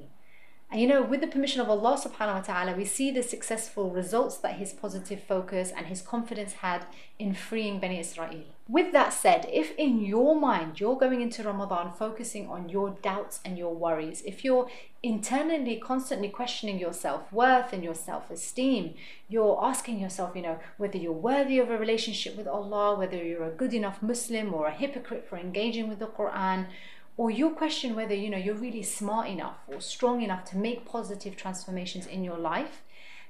and 0.71 0.79
you 0.79 0.87
know, 0.87 1.01
with 1.01 1.19
the 1.19 1.27
permission 1.27 1.59
of 1.59 1.69
Allah 1.69 1.99
subhanahu 1.99 2.35
wa 2.35 2.39
ta'ala, 2.39 2.77
we 2.77 2.85
see 2.85 3.11
the 3.11 3.23
successful 3.23 3.89
results 3.89 4.37
that 4.37 4.53
his 4.53 4.71
positive 4.71 5.21
focus 5.21 5.69
and 5.75 5.87
his 5.87 6.01
confidence 6.01 6.53
had 6.53 6.85
in 7.19 7.33
freeing 7.33 7.81
Bani 7.81 7.99
Israel. 7.99 8.43
With 8.69 8.93
that 8.93 9.11
said, 9.11 9.49
if 9.51 9.75
in 9.75 9.99
your 9.99 10.33
mind 10.33 10.79
you're 10.79 10.97
going 10.97 11.19
into 11.21 11.43
Ramadan 11.43 11.91
focusing 11.91 12.47
on 12.47 12.69
your 12.69 12.91
doubts 13.01 13.41
and 13.43 13.57
your 13.57 13.75
worries, 13.75 14.21
if 14.25 14.45
you're 14.45 14.69
internally 15.03 15.75
constantly 15.75 16.29
questioning 16.29 16.79
your 16.79 16.93
self 16.93 17.33
worth 17.33 17.73
and 17.73 17.83
your 17.83 17.95
self 17.95 18.31
esteem, 18.31 18.93
you're 19.27 19.59
asking 19.61 19.99
yourself, 19.99 20.37
you 20.37 20.41
know, 20.41 20.57
whether 20.77 20.97
you're 20.97 21.11
worthy 21.11 21.59
of 21.59 21.69
a 21.69 21.77
relationship 21.77 22.37
with 22.37 22.47
Allah, 22.47 22.95
whether 22.97 23.17
you're 23.17 23.43
a 23.43 23.51
good 23.51 23.73
enough 23.73 24.01
Muslim 24.01 24.53
or 24.53 24.67
a 24.67 24.71
hypocrite 24.71 25.27
for 25.27 25.37
engaging 25.37 25.89
with 25.89 25.99
the 25.99 26.07
Quran, 26.07 26.67
or 27.17 27.29
you 27.29 27.51
question 27.51 27.95
whether 27.95 28.15
you 28.15 28.29
know 28.29 28.37
you're 28.37 28.55
really 28.55 28.83
smart 28.83 29.27
enough 29.27 29.57
or 29.67 29.81
strong 29.81 30.21
enough 30.21 30.45
to 30.45 30.57
make 30.57 30.85
positive 30.85 31.35
transformations 31.35 32.07
in 32.07 32.23
your 32.23 32.37
life 32.37 32.81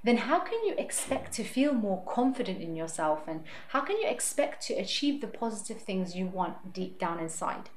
then 0.04 0.18
how 0.18 0.40
can 0.40 0.66
you 0.66 0.74
expect 0.78 1.32
to 1.34 1.44
feel 1.44 1.74
more 1.74 2.04
confident 2.06 2.60
in 2.60 2.76
yourself? 2.76 3.28
And 3.28 3.44
how 3.70 3.82
can 3.82 3.98
you 3.98 4.08
expect 4.08 4.66
to 4.68 4.74
achieve 4.74 5.22
the 5.22 5.28
positive 5.28 5.82
things 5.82 6.16
you 6.16 6.26
want 6.26 6.74
deep 6.74 7.00
down 7.00 7.20
inside? 7.20 7.70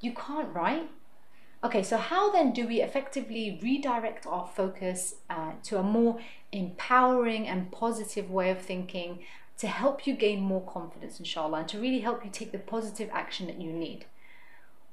You 0.00 0.12
can't 0.12 0.54
right? 0.54 0.90
Okay 1.62 1.82
so 1.82 1.96
how 1.96 2.30
then 2.30 2.52
do 2.52 2.66
we 2.66 2.80
effectively 2.80 3.58
redirect 3.62 4.26
our 4.26 4.46
focus 4.46 5.16
uh, 5.28 5.52
to 5.64 5.78
a 5.78 5.82
more 5.82 6.18
empowering 6.52 7.48
and 7.48 7.72
positive 7.72 8.30
way 8.30 8.50
of 8.50 8.60
thinking 8.60 9.20
to 9.58 9.66
help 9.66 10.06
you 10.06 10.14
gain 10.14 10.40
more 10.40 10.60
confidence 10.60 11.18
inshallah 11.18 11.60
and 11.60 11.68
to 11.68 11.80
really 11.80 12.00
help 12.00 12.24
you 12.24 12.30
take 12.30 12.52
the 12.52 12.58
positive 12.58 13.08
action 13.10 13.46
that 13.46 13.60
you 13.60 13.72
need 13.72 14.04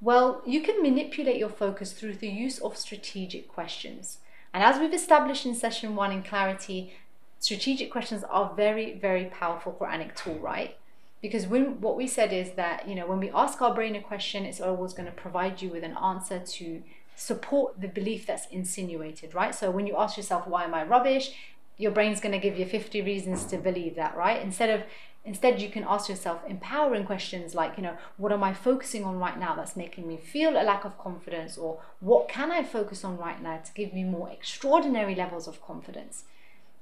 well, 0.04 0.42
you 0.46 0.62
can 0.62 0.82
manipulate 0.82 1.38
your 1.38 1.50
focus 1.50 1.94
through 1.94 2.16
the 2.16 2.28
use 2.28 2.60
of 2.60 2.76
strategic 2.76 3.48
questions. 3.48 4.18
And 4.54 4.62
as 4.62 4.78
we've 4.78 4.94
established 4.94 5.46
in 5.46 5.56
session 5.56 5.96
one 5.96 6.12
in 6.12 6.24
clarity, 6.24 6.94
strategic 7.40 7.90
questions 7.90 8.24
are 8.30 8.54
very, 8.54 8.94
very 8.94 9.26
powerful 9.26 9.76
Quranic 9.80 10.14
tool, 10.14 10.38
right? 10.40 10.76
Because 11.22 11.48
when 11.48 11.80
what 11.80 11.96
we 11.96 12.06
said 12.06 12.34
is 12.34 12.52
that, 12.52 12.86
you 12.86 12.96
know, 12.96 13.08
when 13.08 13.20
we 13.22 13.32
ask 13.32 13.62
our 13.62 13.74
brain 13.74 13.96
a 13.96 14.02
question, 14.02 14.44
it's 14.44 14.60
always 14.60 14.92
going 14.92 15.06
to 15.06 15.14
provide 15.14 15.62
you 15.62 15.70
with 15.70 15.86
an 15.86 15.96
answer 15.96 16.40
to 16.40 16.84
support 17.16 17.80
the 17.80 17.88
belief 17.88 18.26
that's 18.28 18.48
insinuated, 18.48 19.34
right? 19.34 19.56
So 19.56 19.72
when 19.72 19.88
you 19.88 19.96
ask 19.96 20.18
yourself, 20.18 20.46
why 20.46 20.66
am 20.66 20.74
I 20.74 20.84
rubbish? 20.84 21.34
Your 21.78 21.92
brain's 21.92 22.20
going 22.20 22.34
to 22.34 22.40
give 22.40 22.60
you 22.60 22.66
50 22.66 23.02
reasons 23.02 23.46
to 23.46 23.58
believe 23.58 23.96
that, 23.96 24.18
right? 24.18 24.42
Instead 24.42 24.70
of 24.70 24.84
Instead, 25.26 25.62
you 25.62 25.70
can 25.70 25.86
ask 25.88 26.10
yourself 26.10 26.42
empowering 26.48 27.06
questions 27.06 27.56
like, 27.56 27.78
you 27.78 27.84
know, 27.84 27.96
what 28.18 28.34
am 28.34 28.44
I 28.44 28.54
focusing 28.54 29.06
on 29.06 29.20
right 29.20 29.40
now 29.40 29.56
that's 29.56 29.78
making 29.78 30.06
me 30.06 30.18
feel 30.18 30.52
a 30.52 30.64
lack 30.64 30.84
of 30.84 30.98
confidence? 30.98 31.58
Or 31.58 31.80
what 32.02 32.28
can 32.28 32.52
I 32.52 32.62
focus 32.64 33.06
on 33.06 33.18
right 33.18 33.42
now 33.42 33.62
to 33.64 33.74
give 33.74 33.94
me 33.94 34.04
more 34.04 34.30
extraordinary 34.30 35.16
levels 35.16 35.48
of 35.48 35.66
confidence? 35.66 36.26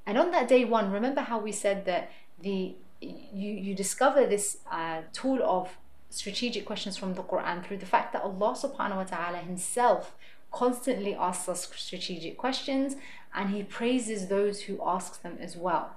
And 0.07 0.17
on 0.17 0.31
that 0.31 0.47
day 0.47 0.65
one, 0.65 0.91
remember 0.91 1.21
how 1.21 1.39
we 1.39 1.51
said 1.51 1.85
that 1.85 2.11
the 2.41 2.75
you, 3.01 3.51
you 3.51 3.75
discover 3.75 4.25
this 4.25 4.57
uh, 4.71 5.01
tool 5.13 5.41
of 5.43 5.69
strategic 6.09 6.65
questions 6.65 6.97
from 6.97 7.15
the 7.15 7.23
Quran 7.23 7.65
through 7.65 7.77
the 7.77 7.85
fact 7.85 8.13
that 8.13 8.21
Allah 8.21 8.55
subhanahu 8.55 8.97
wa 8.97 9.03
ta'ala 9.03 9.37
himself 9.39 10.15
constantly 10.51 11.15
asks 11.15 11.47
us 11.47 11.69
strategic 11.75 12.37
questions 12.37 12.97
and 13.33 13.49
he 13.49 13.63
praises 13.63 14.27
those 14.27 14.63
who 14.63 14.79
ask 14.85 15.21
them 15.21 15.37
as 15.39 15.55
well. 15.55 15.95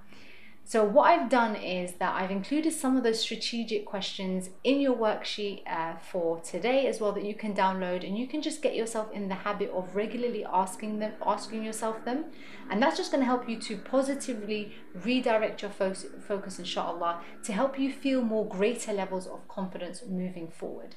So 0.66 0.83
what 0.83 1.11
I've 1.11 1.28
done 1.28 1.56
is 1.56 1.92
that 1.94 2.14
I've 2.14 2.30
included 2.30 2.73
some 2.73 2.97
of 2.97 3.02
those 3.02 3.21
strategic 3.21 3.85
questions 3.85 4.49
in 4.64 4.80
your 4.80 4.97
worksheet 4.97 5.61
uh, 5.66 5.97
for 5.99 6.40
today 6.40 6.87
as 6.87 7.00
well 7.00 7.12
that 7.12 7.25
you 7.25 7.35
can 7.35 7.54
download 7.54 8.04
and 8.04 8.16
you 8.16 8.26
can 8.26 8.40
just 8.40 8.62
get 8.62 8.75
yourself 8.75 9.12
in 9.12 9.28
the 9.28 9.35
habit 9.35 9.71
of 9.71 9.94
regularly 9.94 10.42
asking 10.42 11.00
them, 11.00 11.12
asking 11.25 11.64
yourself 11.64 12.02
them. 12.06 12.25
And 12.71 12.83
that's 12.83 12.97
just 12.97 13.12
going 13.12 13.21
to 13.21 13.26
help 13.26 13.47
you 13.47 13.59
to 13.61 13.76
positively 13.76 14.73
redirect 14.94 15.61
your 15.61 15.71
focus, 15.71 16.06
focus 16.26 16.59
inshallah 16.59 17.21
to 17.42 17.52
help 17.52 17.78
you 17.78 17.92
feel 17.92 18.23
more 18.23 18.49
greater 18.49 18.94
levels 18.94 19.26
of 19.26 19.47
confidence 19.49 20.02
moving 20.09 20.49
forward. 20.49 20.97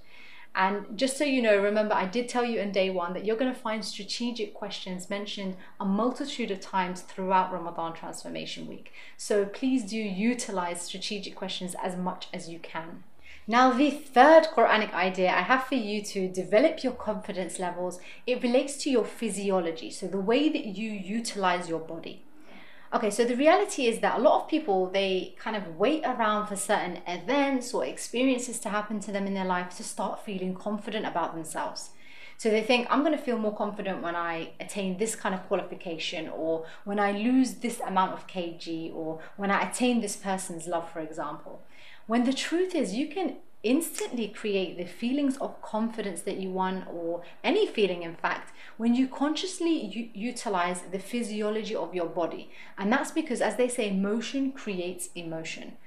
And 0.58 0.98
just 0.98 1.18
so 1.18 1.24
you 1.24 1.44
know, 1.44 1.62
remember, 1.62 1.94
I 1.94 2.08
did 2.08 2.28
tell 2.28 2.44
you 2.44 2.60
in 2.60 2.72
day 2.72 2.90
one 2.90 3.14
that 3.14 3.24
you're 3.24 3.38
going 3.38 3.54
to 3.54 3.60
find 3.60 3.86
strategic 3.86 4.56
questions 4.56 5.08
mentioned 5.08 5.56
a 5.80 5.86
multitude 5.86 6.50
of 6.50 6.60
times 6.60 7.02
throughout 7.02 7.54
Ramadan 7.54 7.94
Transformation 7.94 8.66
Week. 8.66 8.92
So 9.18 9.46
please 9.46 9.84
do 9.84 9.98
utilize 9.98 10.82
strategic 10.82 11.36
questions 11.36 11.76
as 11.84 11.96
much 11.96 12.28
as 12.34 12.50
you 12.50 12.58
can. 12.58 13.04
Now, 13.46 13.72
the 13.72 13.92
third 13.92 14.46
Quranic 14.46 14.94
idea 14.94 15.30
I 15.30 15.44
have 15.44 15.66
for 15.66 15.76
you 15.76 16.02
to 16.02 16.28
develop 16.28 16.84
your 16.84 16.94
confidence 16.94 17.60
levels, 17.60 18.00
it 18.26 18.42
relates 18.42 18.78
to 18.78 18.90
your 18.90 19.06
physiology, 19.06 19.92
so 19.92 20.08
the 20.08 20.20
way 20.20 20.50
that 20.50 20.66
you 20.66 20.90
utilize 20.90 21.70
your 21.70 21.82
body. 21.82 22.24
Okay, 22.94 23.12
so 23.12 23.26
the 23.26 23.36
reality 23.36 23.88
is 23.88 24.00
that 24.00 24.18
a 24.18 24.22
lot 24.22 24.42
of 24.42 24.48
people 24.48 24.90
they 24.90 25.36
kind 25.38 25.58
of 25.58 25.78
wait 25.78 26.06
around 26.06 26.48
for 26.48 26.56
certain 26.56 27.02
events 27.06 27.74
or 27.74 27.86
experiences 27.86 28.60
to 28.60 28.70
happen 28.70 29.02
to 29.02 29.12
them 29.12 29.28
in 29.28 29.34
their 29.34 29.46
life 29.46 29.76
to 29.76 29.84
start 29.84 30.24
feeling 30.24 30.54
confident 30.56 31.06
about 31.06 31.34
themselves. 31.34 31.90
So 32.38 32.50
they 32.50 32.62
think 32.62 32.88
I'm 32.90 33.04
going 33.04 33.18
to 33.18 33.22
feel 33.22 33.38
more 33.38 33.56
confident 33.56 34.02
when 34.02 34.16
I 34.16 34.52
attain 34.62 34.98
this 34.98 35.16
kind 35.16 35.36
of 35.36 35.46
qualification 35.48 36.30
or 36.30 36.66
when 36.86 36.98
I 36.98 37.12
lose 37.12 37.56
this 37.56 37.82
amount 37.82 38.14
of 38.14 38.26
kg 38.26 38.96
or 38.96 39.20
when 39.36 39.52
I 39.52 39.68
attain 39.68 40.00
this 40.00 40.16
person's 40.16 40.66
love 40.66 40.90
for 40.90 41.02
example. 41.02 41.64
When 42.06 42.24
the 42.24 42.32
truth 42.32 42.74
is 42.74 42.94
you 42.94 43.08
can 43.10 43.38
instantly 43.64 44.28
create 44.28 44.78
the 44.78 44.86
feelings 44.86 45.38
of 45.38 45.62
confidence 45.62 46.22
that 46.22 46.38
you 46.38 46.50
want 46.50 46.88
or 46.88 47.24
any 47.44 47.66
feeling 47.66 48.04
in 48.04 48.16
fact 48.16 48.54
when 48.78 48.94
you 48.94 49.08
consciously 49.08 50.12
utilize 50.14 50.84
the 50.92 51.00
physiology 51.00 51.76
of 51.76 51.96
your 51.96 52.06
body. 52.06 52.52
And 52.78 52.92
that's 52.92 53.12
because 53.12 53.42
as 53.42 53.56
they 53.56 53.68
say 53.68 53.92
motion 53.92 54.52
creates 54.52 55.10
emotion. 55.16 55.78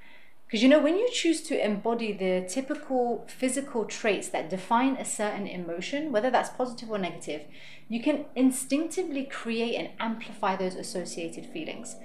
Because 0.45 0.63
you 0.63 0.67
know 0.67 0.81
when 0.81 0.97
you 0.97 1.09
choose 1.09 1.41
to 1.43 1.65
embody 1.65 2.11
the 2.11 2.45
typical 2.45 3.25
physical 3.29 3.85
traits 3.85 4.27
that 4.29 4.49
define 4.49 4.97
a 4.97 5.05
certain 5.05 5.47
emotion 5.47 6.11
whether 6.11 6.29
that's 6.29 6.49
positive 6.49 6.91
or 6.91 6.97
negative 6.97 7.43
you 7.87 8.01
can 8.01 8.25
instinctively 8.35 9.23
create 9.23 9.75
and 9.75 9.91
amplify 9.97 10.57
those 10.57 10.75
associated 10.75 11.45
feelings 11.45 11.95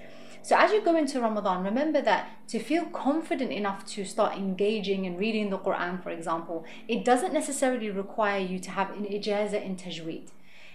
so 0.46 0.54
as 0.56 0.70
you 0.70 0.80
go 0.80 0.94
into 0.94 1.20
Ramadan, 1.20 1.64
remember 1.64 2.00
that 2.02 2.28
to 2.50 2.60
feel 2.60 2.84
confident 2.84 3.50
enough 3.50 3.84
to 3.86 4.04
start 4.04 4.38
engaging 4.38 5.04
and 5.04 5.18
reading 5.18 5.50
the 5.50 5.58
Quran, 5.58 6.00
for 6.00 6.10
example, 6.10 6.64
it 6.86 7.04
doesn't 7.04 7.32
necessarily 7.34 7.90
require 7.90 8.38
you 8.38 8.60
to 8.60 8.70
have 8.70 8.90
an 8.90 9.06
ijazah 9.06 9.60
in 9.60 9.74
tajweed. 9.74 10.28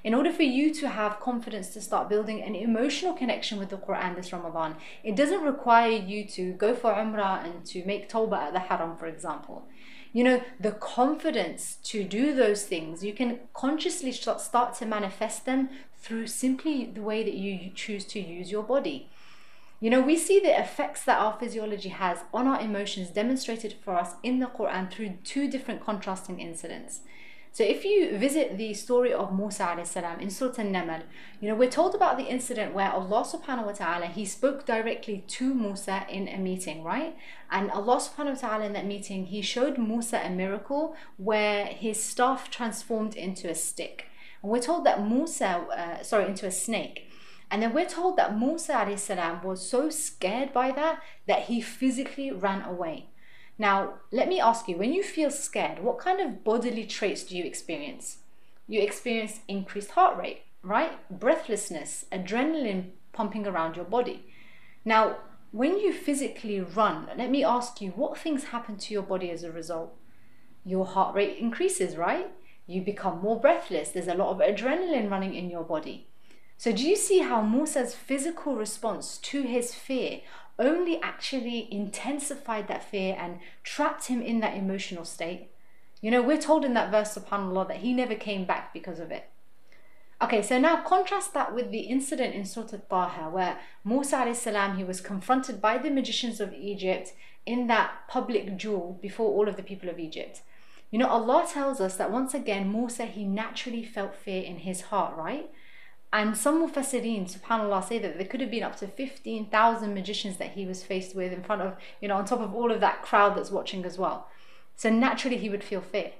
In 0.03 0.13
order 0.13 0.29
for 0.29 0.43
you 0.43 0.73
to 0.73 0.89
have 0.89 1.21
confidence 1.21 1.69
to 1.69 1.79
start 1.79 2.09
building 2.09 2.43
an 2.43 2.53
emotional 2.53 3.13
connection 3.13 3.57
with 3.57 3.69
the 3.69 3.77
Quran 3.77 4.17
this 4.17 4.33
Ramadan, 4.33 4.75
it 5.05 5.15
doesn't 5.15 5.41
require 5.41 5.91
you 5.91 6.25
to 6.25 6.51
go 6.51 6.75
for 6.75 6.91
Umrah 6.91 7.45
and 7.45 7.65
to 7.67 7.85
make 7.85 8.09
Tawbah 8.09 8.47
at 8.47 8.53
the 8.53 8.59
Haram, 8.59 8.97
for 8.97 9.05
example. 9.05 9.69
You 10.11 10.25
know, 10.25 10.43
the 10.59 10.73
confidence 10.73 11.77
to 11.83 12.03
do 12.03 12.35
those 12.35 12.65
things, 12.65 13.05
you 13.05 13.13
can 13.13 13.39
consciously 13.53 14.11
start 14.11 14.73
to 14.79 14.85
manifest 14.85 15.45
them 15.45 15.69
through 15.97 16.27
simply 16.27 16.91
the 16.93 17.01
way 17.01 17.23
that 17.23 17.35
you 17.35 17.71
choose 17.73 18.03
to 18.03 18.19
use 18.19 18.51
your 18.51 18.63
body. 18.63 19.07
You 19.81 19.89
know, 19.89 19.99
we 19.99 20.15
see 20.15 20.39
the 20.39 20.59
effects 20.59 21.03
that 21.05 21.17
our 21.19 21.35
physiology 21.39 21.89
has 21.89 22.19
on 22.31 22.47
our 22.47 22.61
emotions 22.61 23.09
demonstrated 23.09 23.73
for 23.83 23.95
us 23.95 24.13
in 24.21 24.37
the 24.37 24.45
Quran 24.45 24.91
through 24.91 25.17
two 25.23 25.49
different 25.49 25.83
contrasting 25.83 26.39
incidents. 26.39 27.01
So 27.51 27.63
if 27.63 27.83
you 27.83 28.15
visit 28.15 28.59
the 28.59 28.75
story 28.75 29.11
of 29.11 29.35
Musa 29.35 29.75
salam 29.83 30.19
in 30.19 30.29
Surah 30.29 30.53
An-Naml, 30.59 31.01
you 31.41 31.49
know, 31.49 31.55
we're 31.55 31.67
told 31.67 31.95
about 31.95 32.17
the 32.17 32.25
incident 32.25 32.75
where 32.75 32.91
Allah 32.91 33.25
subhanahu 33.25 33.65
wa 33.65 33.71
ta'ala, 33.71 34.05
he 34.05 34.23
spoke 34.23 34.67
directly 34.67 35.25
to 35.27 35.53
Musa 35.53 36.05
in 36.07 36.27
a 36.27 36.37
meeting, 36.37 36.83
right? 36.83 37.17
And 37.49 37.71
Allah 37.71 37.97
subhanahu 37.97 38.35
wa 38.35 38.47
ta'ala 38.49 38.65
in 38.65 38.73
that 38.73 38.85
meeting, 38.85 39.25
he 39.25 39.41
showed 39.41 39.79
Musa 39.79 40.21
a 40.23 40.29
miracle 40.29 40.95
where 41.17 41.65
his 41.65 42.01
staff 42.01 42.51
transformed 42.51 43.15
into 43.15 43.49
a 43.49 43.55
stick. 43.55 44.05
And 44.43 44.51
we're 44.51 44.61
told 44.61 44.85
that 44.85 45.05
Musa, 45.05 45.47
uh, 45.47 46.03
sorry, 46.03 46.27
into 46.27 46.45
a 46.45 46.51
snake. 46.51 47.10
And 47.51 47.61
then 47.61 47.73
we're 47.73 47.85
told 47.85 48.15
that 48.15 48.39
Musa 48.39 48.97
salam 48.97 49.43
was 49.43 49.69
so 49.69 49.89
scared 49.89 50.53
by 50.53 50.71
that 50.71 51.03
that 51.27 51.43
he 51.43 51.59
physically 51.59 52.31
ran 52.31 52.61
away. 52.61 53.07
Now, 53.57 53.95
let 54.09 54.29
me 54.29 54.39
ask 54.39 54.69
you 54.69 54.77
when 54.77 54.93
you 54.93 55.03
feel 55.03 55.29
scared, 55.29 55.83
what 55.83 55.99
kind 55.99 56.21
of 56.21 56.45
bodily 56.45 56.85
traits 56.85 57.23
do 57.25 57.37
you 57.37 57.43
experience? 57.43 58.19
You 58.67 58.81
experience 58.81 59.41
increased 59.49 59.91
heart 59.91 60.17
rate, 60.17 60.43
right? 60.63 60.93
Breathlessness, 61.11 62.05
adrenaline 62.09 62.91
pumping 63.11 63.45
around 63.45 63.75
your 63.75 63.85
body. 63.85 64.25
Now, 64.85 65.17
when 65.51 65.77
you 65.77 65.91
physically 65.91 66.61
run, 66.61 67.09
let 67.17 67.29
me 67.29 67.43
ask 67.43 67.81
you 67.81 67.91
what 67.91 68.17
things 68.17 68.45
happen 68.45 68.77
to 68.77 68.93
your 68.93 69.03
body 69.03 69.29
as 69.29 69.43
a 69.43 69.51
result? 69.51 69.93
Your 70.63 70.85
heart 70.85 71.13
rate 71.13 71.37
increases, 71.37 71.97
right? 71.97 72.31
You 72.65 72.81
become 72.81 73.19
more 73.19 73.41
breathless. 73.41 73.89
There's 73.89 74.07
a 74.07 74.15
lot 74.15 74.31
of 74.31 74.37
adrenaline 74.37 75.11
running 75.11 75.35
in 75.35 75.49
your 75.49 75.63
body. 75.63 76.07
So, 76.61 76.71
do 76.71 76.87
you 76.87 76.95
see 76.95 77.21
how 77.21 77.41
Musa's 77.41 77.95
physical 77.95 78.53
response 78.55 79.17
to 79.17 79.41
his 79.41 79.73
fear 79.73 80.21
only 80.59 81.01
actually 81.01 81.67
intensified 81.73 82.67
that 82.67 82.83
fear 82.83 83.17
and 83.19 83.39
trapped 83.63 84.05
him 84.05 84.21
in 84.21 84.41
that 84.41 84.55
emotional 84.55 85.03
state. 85.03 85.49
You 86.01 86.11
know, 86.11 86.21
we're 86.21 86.39
told 86.39 86.63
in 86.63 86.75
that 86.75 86.91
verse, 86.91 87.17
subhanAllah, 87.17 87.67
that 87.69 87.77
he 87.77 87.93
never 87.93 88.13
came 88.13 88.45
back 88.45 88.73
because 88.75 88.99
of 88.99 89.09
it. 89.09 89.27
Okay, 90.21 90.43
so 90.43 90.59
now 90.59 90.83
contrast 90.83 91.33
that 91.33 91.55
with 91.55 91.71
the 91.71 91.79
incident 91.79 92.35
in 92.35 92.45
Surah 92.45 92.77
Taha 92.87 93.31
where 93.31 93.57
Musa 93.83 94.31
salam 94.35 94.77
he 94.77 94.83
was 94.83 95.01
confronted 95.01 95.59
by 95.59 95.79
the 95.79 95.89
magicians 95.89 96.39
of 96.39 96.53
Egypt 96.53 97.13
in 97.43 97.65
that 97.67 97.91
public 98.07 98.55
duel 98.55 98.99
before 99.01 99.31
all 99.31 99.47
of 99.47 99.55
the 99.55 99.63
people 99.63 99.89
of 99.89 99.97
Egypt. 99.97 100.41
You 100.91 100.99
know, 100.99 101.07
Allah 101.07 101.47
tells 101.51 101.81
us 101.81 101.95
that 101.95 102.11
once 102.11 102.35
again, 102.35 102.71
Musa, 102.71 103.07
he 103.07 103.23
naturally 103.23 103.83
felt 103.83 104.13
fear 104.13 104.43
in 104.43 104.57
his 104.57 104.81
heart, 104.81 105.17
right? 105.17 105.49
And 106.13 106.35
some 106.35 106.67
Mufassirin, 106.67 107.33
subhanAllah, 107.33 107.87
say 107.87 107.97
that 107.99 108.17
there 108.17 108.27
could 108.27 108.41
have 108.41 108.51
been 108.51 108.63
up 108.63 108.75
to 108.77 108.87
15,000 108.87 109.93
magicians 109.93 110.37
that 110.37 110.51
he 110.51 110.65
was 110.65 110.83
faced 110.83 111.15
with 111.15 111.31
in 111.31 111.41
front 111.41 111.61
of, 111.61 111.77
you 112.01 112.09
know, 112.09 112.17
on 112.17 112.25
top 112.25 112.41
of 112.41 112.53
all 112.53 112.69
of 112.69 112.81
that 112.81 113.01
crowd 113.01 113.37
that's 113.37 113.49
watching 113.49 113.85
as 113.85 113.97
well. 113.97 114.27
So 114.75 114.89
naturally 114.89 115.37
he 115.37 115.49
would 115.49 115.63
feel 115.63 115.79
fear. 115.79 116.11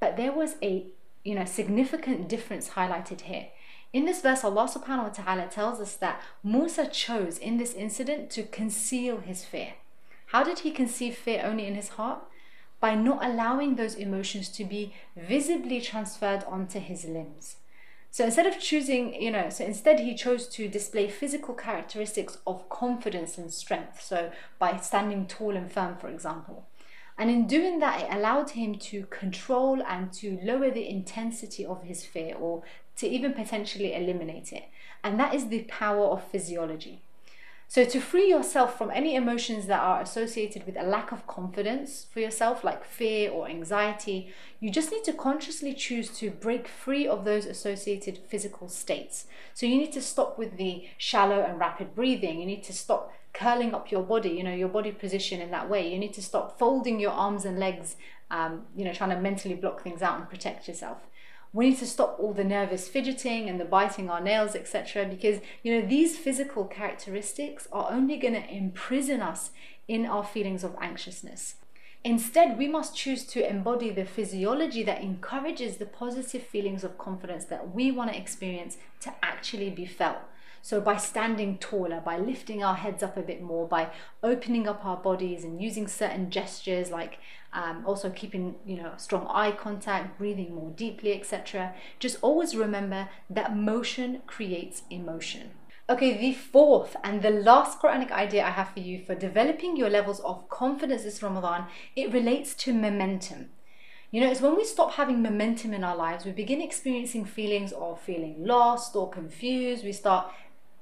But 0.00 0.16
there 0.16 0.32
was 0.32 0.56
a, 0.62 0.86
you 1.24 1.34
know, 1.34 1.44
significant 1.44 2.28
difference 2.28 2.70
highlighted 2.70 3.22
here. 3.22 3.48
In 3.92 4.06
this 4.06 4.22
verse, 4.22 4.44
Allah 4.44 4.68
subhanahu 4.68 5.04
wa 5.04 5.08
ta'ala 5.24 5.46
tells 5.48 5.78
us 5.78 5.94
that 5.96 6.20
Musa 6.42 6.86
chose 6.86 7.38
in 7.38 7.58
this 7.58 7.74
incident 7.74 8.30
to 8.30 8.42
conceal 8.44 9.18
his 9.18 9.44
fear. 9.44 9.74
How 10.26 10.42
did 10.42 10.60
he 10.60 10.70
conceive 10.70 11.16
fear 11.16 11.42
only 11.44 11.66
in 11.66 11.74
his 11.74 11.90
heart? 11.90 12.20
By 12.80 12.94
not 12.94 13.24
allowing 13.24 13.76
those 13.76 13.94
emotions 13.94 14.48
to 14.50 14.64
be 14.64 14.94
visibly 15.16 15.80
transferred 15.80 16.44
onto 16.44 16.80
his 16.80 17.04
limbs. 17.04 17.56
So 18.14 18.26
instead 18.26 18.46
of 18.46 18.60
choosing, 18.60 19.20
you 19.20 19.32
know, 19.32 19.50
so 19.50 19.64
instead 19.64 19.98
he 19.98 20.14
chose 20.14 20.46
to 20.50 20.68
display 20.68 21.08
physical 21.08 21.52
characteristics 21.52 22.38
of 22.46 22.68
confidence 22.68 23.38
and 23.38 23.52
strength. 23.52 24.00
So 24.00 24.30
by 24.60 24.76
standing 24.76 25.26
tall 25.26 25.56
and 25.56 25.68
firm, 25.68 25.96
for 25.96 26.08
example. 26.08 26.64
And 27.18 27.28
in 27.28 27.48
doing 27.48 27.80
that, 27.80 28.02
it 28.02 28.16
allowed 28.16 28.50
him 28.50 28.76
to 28.76 29.06
control 29.06 29.82
and 29.82 30.12
to 30.12 30.38
lower 30.44 30.70
the 30.70 30.88
intensity 30.88 31.66
of 31.66 31.82
his 31.82 32.04
fear 32.04 32.36
or 32.36 32.62
to 32.98 33.08
even 33.08 33.32
potentially 33.32 33.92
eliminate 33.94 34.52
it. 34.52 34.68
And 35.02 35.18
that 35.18 35.34
is 35.34 35.48
the 35.48 35.64
power 35.64 36.06
of 36.06 36.22
physiology. 36.22 37.02
So, 37.66 37.84
to 37.84 38.00
free 38.00 38.28
yourself 38.28 38.78
from 38.78 38.90
any 38.90 39.16
emotions 39.16 39.66
that 39.66 39.80
are 39.80 40.00
associated 40.00 40.64
with 40.64 40.76
a 40.76 40.84
lack 40.84 41.10
of 41.10 41.26
confidence 41.26 42.06
for 42.12 42.20
yourself, 42.20 42.62
like 42.62 42.84
fear 42.84 43.30
or 43.30 43.48
anxiety, 43.48 44.32
you 44.60 44.70
just 44.70 44.92
need 44.92 45.02
to 45.04 45.12
consciously 45.12 45.74
choose 45.74 46.10
to 46.18 46.30
break 46.30 46.68
free 46.68 47.06
of 47.06 47.24
those 47.24 47.46
associated 47.46 48.18
physical 48.28 48.68
states. 48.68 49.26
So, 49.54 49.66
you 49.66 49.76
need 49.76 49.92
to 49.92 50.02
stop 50.02 50.38
with 50.38 50.56
the 50.56 50.84
shallow 50.98 51.42
and 51.42 51.58
rapid 51.58 51.94
breathing. 51.94 52.38
You 52.38 52.46
need 52.46 52.62
to 52.64 52.72
stop 52.72 53.12
curling 53.32 53.74
up 53.74 53.90
your 53.90 54.02
body, 54.02 54.30
you 54.30 54.44
know, 54.44 54.54
your 54.54 54.68
body 54.68 54.92
position 54.92 55.40
in 55.40 55.50
that 55.50 55.68
way. 55.68 55.92
You 55.92 55.98
need 55.98 56.14
to 56.14 56.22
stop 56.22 56.58
folding 56.58 57.00
your 57.00 57.10
arms 57.10 57.44
and 57.44 57.58
legs, 57.58 57.96
um, 58.30 58.66
you 58.76 58.84
know, 58.84 58.92
trying 58.92 59.10
to 59.10 59.20
mentally 59.20 59.56
block 59.56 59.82
things 59.82 60.02
out 60.02 60.20
and 60.20 60.28
protect 60.28 60.68
yourself 60.68 60.98
we 61.54 61.70
need 61.70 61.78
to 61.78 61.86
stop 61.86 62.16
all 62.18 62.34
the 62.34 62.44
nervous 62.44 62.88
fidgeting 62.88 63.48
and 63.48 63.58
the 63.58 63.64
biting 63.64 64.10
our 64.10 64.20
nails 64.20 64.54
etc 64.54 65.06
because 65.06 65.40
you 65.62 65.74
know 65.74 65.86
these 65.86 66.18
physical 66.18 66.66
characteristics 66.66 67.66
are 67.72 67.90
only 67.90 68.18
going 68.18 68.34
to 68.34 68.54
imprison 68.54 69.22
us 69.22 69.50
in 69.88 70.04
our 70.04 70.24
feelings 70.24 70.62
of 70.62 70.76
anxiousness 70.82 71.54
Instead, 72.06 72.58
we 72.58 72.68
must 72.68 72.94
choose 72.94 73.24
to 73.24 73.48
embody 73.48 73.88
the 73.88 74.04
physiology 74.04 74.82
that 74.82 75.00
encourages 75.00 75.78
the 75.78 75.86
positive 75.86 76.42
feelings 76.42 76.84
of 76.84 76.98
confidence 76.98 77.46
that 77.46 77.74
we 77.74 77.90
want 77.90 78.12
to 78.12 78.18
experience 78.18 78.76
to 79.00 79.10
actually 79.22 79.70
be 79.70 79.86
felt. 79.86 80.18
So, 80.64 80.80
by 80.80 80.96
standing 80.96 81.58
taller, 81.58 82.00
by 82.00 82.16
lifting 82.16 82.64
our 82.64 82.74
heads 82.74 83.02
up 83.02 83.18
a 83.18 83.20
bit 83.20 83.42
more, 83.42 83.68
by 83.68 83.90
opening 84.22 84.66
up 84.66 84.82
our 84.82 84.96
bodies 84.96 85.44
and 85.44 85.60
using 85.60 85.86
certain 85.86 86.30
gestures 86.30 86.90
like 86.90 87.18
um, 87.52 87.84
also 87.86 88.08
keeping 88.08 88.54
you 88.64 88.76
know 88.76 88.92
strong 88.96 89.26
eye 89.26 89.52
contact 89.52 90.16
breathing 90.16 90.54
more 90.54 90.70
deeply 90.70 91.12
etc 91.12 91.74
just 91.98 92.16
always 92.22 92.56
remember 92.56 93.10
that 93.28 93.54
motion 93.54 94.22
creates 94.26 94.82
emotion 94.88 95.50
Okay, 95.86 96.16
the 96.16 96.32
fourth 96.32 96.96
and 97.04 97.20
the 97.20 97.28
last 97.28 97.78
Quranic 97.78 98.10
idea 98.10 98.42
I 98.46 98.52
have 98.52 98.70
for 98.70 98.80
you 98.80 99.04
for 99.04 99.14
developing 99.14 99.76
your 99.76 99.90
levels 99.90 100.18
of 100.20 100.48
confidence 100.48 101.02
this 101.02 101.22
Ramadan, 101.22 101.66
it 101.94 102.10
relates 102.10 102.54
to 102.54 102.72
momentum. 102.72 103.50
You 104.14 104.20
know, 104.20 104.30
it's 104.30 104.40
when 104.40 104.56
we 104.56 104.64
stop 104.64 104.92
having 104.92 105.20
momentum 105.20 105.74
in 105.74 105.82
our 105.82 105.96
lives, 105.96 106.24
we 106.24 106.30
begin 106.30 106.62
experiencing 106.62 107.24
feelings 107.24 107.72
of 107.72 108.00
feeling 108.00 108.36
lost 108.38 108.94
or 108.94 109.10
confused. 109.10 109.84
We 109.84 109.92
start 109.92 110.32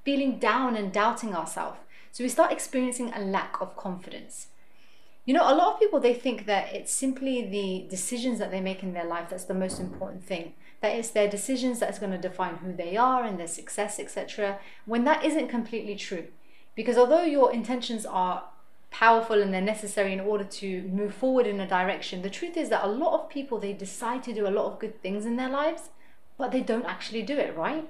feeling 0.04 0.38
down 0.38 0.76
and 0.76 0.92
doubting 0.92 1.34
ourselves. 1.34 1.78
So 2.10 2.22
we 2.22 2.28
start 2.28 2.52
experiencing 2.52 3.12
a 3.14 3.20
lack 3.20 3.60
of 3.60 3.76
confidence. 3.76 4.48
You 5.24 5.34
know, 5.34 5.50
a 5.50 5.54
lot 5.54 5.72
of 5.72 5.80
people 5.80 6.00
they 6.00 6.14
think 6.14 6.46
that 6.46 6.74
it's 6.74 6.92
simply 6.92 7.46
the 7.46 7.86
decisions 7.88 8.38
that 8.38 8.50
they 8.50 8.60
make 8.60 8.82
in 8.82 8.92
their 8.92 9.04
life 9.04 9.30
that's 9.30 9.44
the 9.44 9.54
most 9.54 9.78
important 9.78 10.24
thing. 10.24 10.54
That 10.80 10.96
it's 10.96 11.10
their 11.10 11.28
decisions 11.28 11.78
that's 11.78 12.00
going 12.00 12.10
to 12.10 12.18
define 12.18 12.56
who 12.56 12.72
they 12.72 12.96
are 12.96 13.24
and 13.24 13.38
their 13.38 13.46
success, 13.46 14.00
etc. 14.00 14.58
When 14.84 15.04
that 15.04 15.24
isn't 15.24 15.48
completely 15.48 15.94
true. 15.94 16.26
Because 16.74 16.98
although 16.98 17.22
your 17.22 17.52
intentions 17.52 18.04
are 18.04 18.44
powerful 18.90 19.40
and 19.40 19.54
they're 19.54 19.60
necessary 19.60 20.12
in 20.12 20.20
order 20.20 20.44
to 20.44 20.82
move 20.82 21.14
forward 21.14 21.46
in 21.46 21.60
a 21.60 21.68
direction, 21.68 22.22
the 22.22 22.30
truth 22.30 22.56
is 22.56 22.68
that 22.70 22.84
a 22.84 22.88
lot 22.88 23.14
of 23.14 23.30
people 23.30 23.58
they 23.58 23.72
decide 23.72 24.22
to 24.24 24.34
do 24.34 24.46
a 24.46 24.50
lot 24.50 24.66
of 24.66 24.80
good 24.80 25.00
things 25.00 25.24
in 25.24 25.36
their 25.36 25.48
lives, 25.48 25.90
but 26.36 26.50
they 26.50 26.60
don't 26.60 26.86
actually 26.86 27.22
do 27.22 27.38
it, 27.38 27.56
right? 27.56 27.88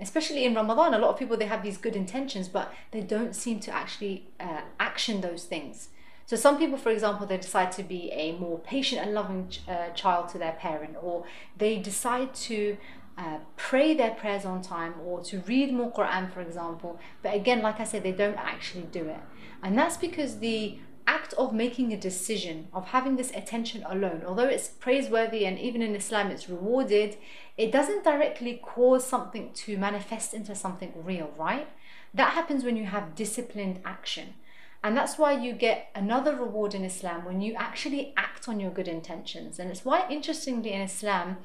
Especially 0.00 0.44
in 0.44 0.54
Ramadan, 0.54 0.92
a 0.92 0.98
lot 0.98 1.10
of 1.10 1.18
people 1.18 1.36
they 1.36 1.46
have 1.46 1.62
these 1.62 1.76
good 1.76 1.94
intentions, 1.94 2.48
but 2.48 2.72
they 2.90 3.00
don't 3.00 3.34
seem 3.34 3.60
to 3.60 3.70
actually 3.70 4.26
uh, 4.40 4.62
action 4.80 5.20
those 5.20 5.44
things. 5.44 5.88
So 6.26 6.36
some 6.36 6.58
people, 6.58 6.78
for 6.78 6.90
example, 6.90 7.26
they 7.26 7.36
decide 7.36 7.70
to 7.72 7.82
be 7.82 8.10
a 8.12 8.32
more 8.32 8.58
patient 8.58 9.02
and 9.02 9.14
loving 9.14 9.48
ch- 9.48 9.60
uh, 9.68 9.90
child 9.90 10.30
to 10.30 10.38
their 10.38 10.52
parent, 10.52 10.96
or 11.00 11.24
they 11.56 11.78
decide 11.78 12.34
to 12.34 12.76
uh, 13.16 13.38
pray 13.56 13.94
their 13.94 14.12
prayers 14.12 14.44
on 14.44 14.62
time, 14.62 14.94
or 15.04 15.22
to 15.24 15.40
read 15.40 15.72
more 15.72 15.92
Quran, 15.92 16.32
for 16.32 16.40
example. 16.40 16.98
But 17.22 17.34
again, 17.34 17.62
like 17.62 17.78
I 17.78 17.84
said, 17.84 18.02
they 18.02 18.12
don't 18.12 18.38
actually 18.38 18.88
do 18.90 19.04
it, 19.06 19.20
and 19.62 19.78
that's 19.78 19.96
because 19.96 20.38
the 20.38 20.78
act 21.06 21.32
of 21.34 21.52
making 21.52 21.92
a 21.92 21.96
decision, 21.96 22.68
of 22.72 22.88
having 22.88 23.16
this 23.16 23.30
attention 23.32 23.84
alone, 23.88 24.22
although 24.26 24.48
it's 24.48 24.68
praiseworthy 24.68 25.44
and 25.46 25.58
even 25.58 25.82
in 25.82 25.94
Islam 25.94 26.30
it's 26.30 26.48
rewarded, 26.48 27.16
it 27.56 27.70
doesn't 27.70 28.04
directly 28.04 28.60
cause 28.62 29.06
something 29.06 29.52
to 29.52 29.76
manifest 29.78 30.34
into 30.34 30.54
something 30.54 30.92
real, 30.96 31.32
right? 31.38 31.68
That 32.12 32.32
happens 32.32 32.64
when 32.64 32.76
you 32.76 32.86
have 32.86 33.14
disciplined 33.14 33.80
action. 33.84 34.34
And 34.82 34.94
that's 34.96 35.16
why 35.16 35.32
you 35.32 35.54
get 35.54 35.88
another 35.94 36.36
reward 36.36 36.74
in 36.74 36.84
Islam 36.84 37.24
when 37.24 37.40
you 37.40 37.54
actually 37.54 38.12
act 38.18 38.48
on 38.48 38.60
your 38.60 38.70
good 38.70 38.86
intentions. 38.86 39.58
And 39.58 39.70
it's 39.70 39.84
why, 39.84 40.06
interestingly, 40.10 40.72
in 40.72 40.82
Islam, 40.82 41.38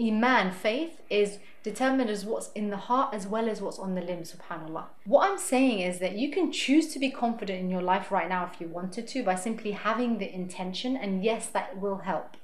Iman, 0.00 0.52
faith, 0.52 1.00
is 1.10 1.38
determined 1.62 2.08
as 2.08 2.24
what's 2.24 2.50
in 2.52 2.70
the 2.70 2.76
heart 2.76 3.12
as 3.12 3.26
well 3.26 3.48
as 3.48 3.60
what's 3.60 3.78
on 3.78 3.94
the 3.94 4.00
limbs, 4.00 4.34
subhanAllah. 4.34 4.84
What 5.04 5.30
I'm 5.30 5.38
saying 5.38 5.80
is 5.80 5.98
that 5.98 6.16
you 6.16 6.30
can 6.30 6.50
choose 6.50 6.92
to 6.94 6.98
be 6.98 7.10
confident 7.10 7.60
in 7.60 7.70
your 7.70 7.82
life 7.82 8.10
right 8.10 8.28
now 8.28 8.48
if 8.50 8.60
you 8.60 8.68
wanted 8.68 9.06
to 9.08 9.22
by 9.22 9.34
simply 9.34 9.72
having 9.72 10.18
the 10.18 10.32
intention, 10.34 10.96
and 10.96 11.22
yes, 11.22 11.48
that 11.48 11.78
will 11.78 11.98
help. 11.98 12.36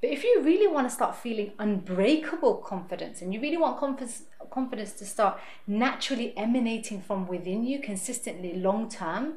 But 0.00 0.10
if 0.10 0.22
you 0.22 0.40
really 0.42 0.68
want 0.68 0.88
to 0.88 0.94
start 0.94 1.16
feeling 1.16 1.52
unbreakable 1.58 2.56
confidence 2.58 3.20
and 3.22 3.34
you 3.34 3.40
really 3.40 3.56
want 3.56 3.78
confidence, 3.78 4.22
confidence 4.50 4.92
to 4.92 5.04
start 5.04 5.40
naturally 5.66 6.32
emanating 6.36 7.00
from 7.00 7.26
within 7.26 7.64
you 7.64 7.80
consistently 7.80 8.54
long 8.54 8.88
term, 8.88 9.34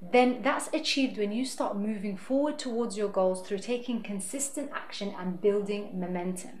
then 0.00 0.42
that's 0.42 0.68
achieved 0.72 1.18
when 1.18 1.32
you 1.32 1.44
start 1.44 1.76
moving 1.76 2.16
forward 2.16 2.58
towards 2.58 2.96
your 2.96 3.08
goals 3.08 3.46
through 3.46 3.58
taking 3.58 4.02
consistent 4.02 4.70
action 4.74 5.14
and 5.18 5.40
building 5.40 5.98
momentum. 5.98 6.60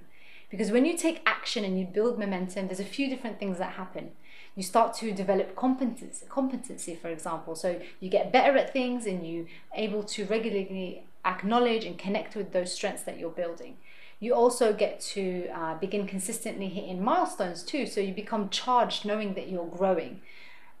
Because 0.50 0.70
when 0.70 0.86
you 0.86 0.96
take 0.96 1.22
action 1.26 1.64
and 1.64 1.78
you 1.78 1.84
build 1.86 2.18
momentum, 2.18 2.68
there's 2.68 2.80
a 2.80 2.84
few 2.84 3.08
different 3.08 3.38
things 3.38 3.58
that 3.58 3.72
happen. 3.72 4.12
You 4.54 4.62
start 4.62 4.94
to 4.94 5.12
develop 5.12 5.54
competency, 5.54 6.26
competency, 6.28 6.94
for 6.94 7.08
example. 7.08 7.54
So 7.54 7.80
you 8.00 8.08
get 8.08 8.32
better 8.32 8.56
at 8.56 8.72
things 8.72 9.06
and 9.06 9.26
you 9.26 9.46
able 9.74 10.02
to 10.04 10.24
regularly 10.24 11.04
acknowledge 11.24 11.84
and 11.84 11.98
connect 11.98 12.34
with 12.34 12.52
those 12.52 12.72
strengths 12.72 13.02
that 13.02 13.18
you're 13.18 13.30
building. 13.30 13.76
You 14.20 14.34
also 14.34 14.72
get 14.72 15.00
to 15.12 15.48
uh, 15.54 15.74
begin 15.76 16.06
consistently 16.06 16.68
hitting 16.68 17.04
milestones 17.04 17.62
too, 17.62 17.86
so 17.86 18.00
you 18.00 18.12
become 18.12 18.48
charged 18.48 19.04
knowing 19.04 19.34
that 19.34 19.48
you're 19.48 19.66
growing. 19.66 20.22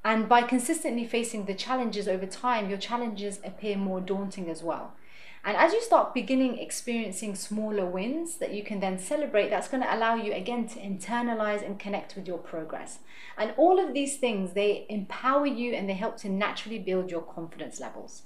And 0.04 0.28
by 0.28 0.42
consistently 0.42 1.06
facing 1.06 1.44
the 1.44 1.54
challenges 1.54 2.08
over 2.08 2.26
time, 2.26 2.68
your 2.68 2.78
challenges 2.78 3.38
appear 3.44 3.76
more 3.76 4.00
daunting 4.00 4.48
as 4.48 4.62
well. 4.62 4.94
And 5.44 5.56
as 5.56 5.72
you 5.72 5.80
start 5.80 6.14
beginning 6.14 6.58
experiencing 6.58 7.34
smaller 7.34 7.86
wins 7.86 8.36
that 8.36 8.52
you 8.52 8.62
can 8.62 8.80
then 8.80 8.98
celebrate, 8.98 9.48
that's 9.50 9.68
going 9.68 9.82
to 9.82 9.94
allow 9.94 10.14
you 10.14 10.32
again 10.32 10.68
to 10.68 10.80
internalize 10.80 11.64
and 11.64 11.78
connect 11.78 12.16
with 12.16 12.26
your 12.26 12.38
progress. 12.38 12.98
And 13.36 13.54
all 13.56 13.78
of 13.78 13.94
these 13.94 14.16
things, 14.16 14.52
they 14.52 14.86
empower 14.88 15.46
you 15.46 15.72
and 15.74 15.88
they 15.88 15.94
help 15.94 16.16
to 16.18 16.28
naturally 16.28 16.78
build 16.78 17.10
your 17.10 17.22
confidence 17.22 17.80
levels. 17.80 18.22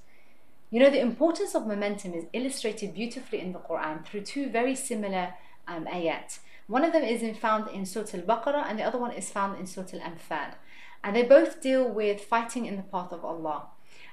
You 0.70 0.80
know, 0.80 0.90
the 0.90 1.00
importance 1.00 1.54
of 1.54 1.66
momentum 1.66 2.14
is 2.14 2.24
illustrated 2.32 2.94
beautifully 2.94 3.40
in 3.40 3.52
the 3.52 3.58
Quran 3.58 4.06
through 4.06 4.22
two 4.22 4.48
very 4.48 4.74
similar 4.74 5.34
um, 5.68 5.84
ayat. 5.84 6.38
One 6.66 6.82
of 6.82 6.94
them 6.94 7.02
is 7.02 7.22
in, 7.22 7.34
found 7.34 7.68
in 7.68 7.84
Surah 7.84 8.06
Al 8.14 8.22
Baqarah, 8.22 8.66
and 8.66 8.78
the 8.78 8.82
other 8.82 8.98
one 8.98 9.12
is 9.12 9.28
found 9.28 9.60
in 9.60 9.66
Surah 9.66 9.88
Al 9.92 10.00
Anfal. 10.00 10.54
And 11.04 11.14
they 11.14 11.24
both 11.24 11.60
deal 11.60 11.86
with 11.86 12.22
fighting 12.22 12.64
in 12.64 12.76
the 12.76 12.82
path 12.82 13.12
of 13.12 13.22
Allah. 13.24 13.66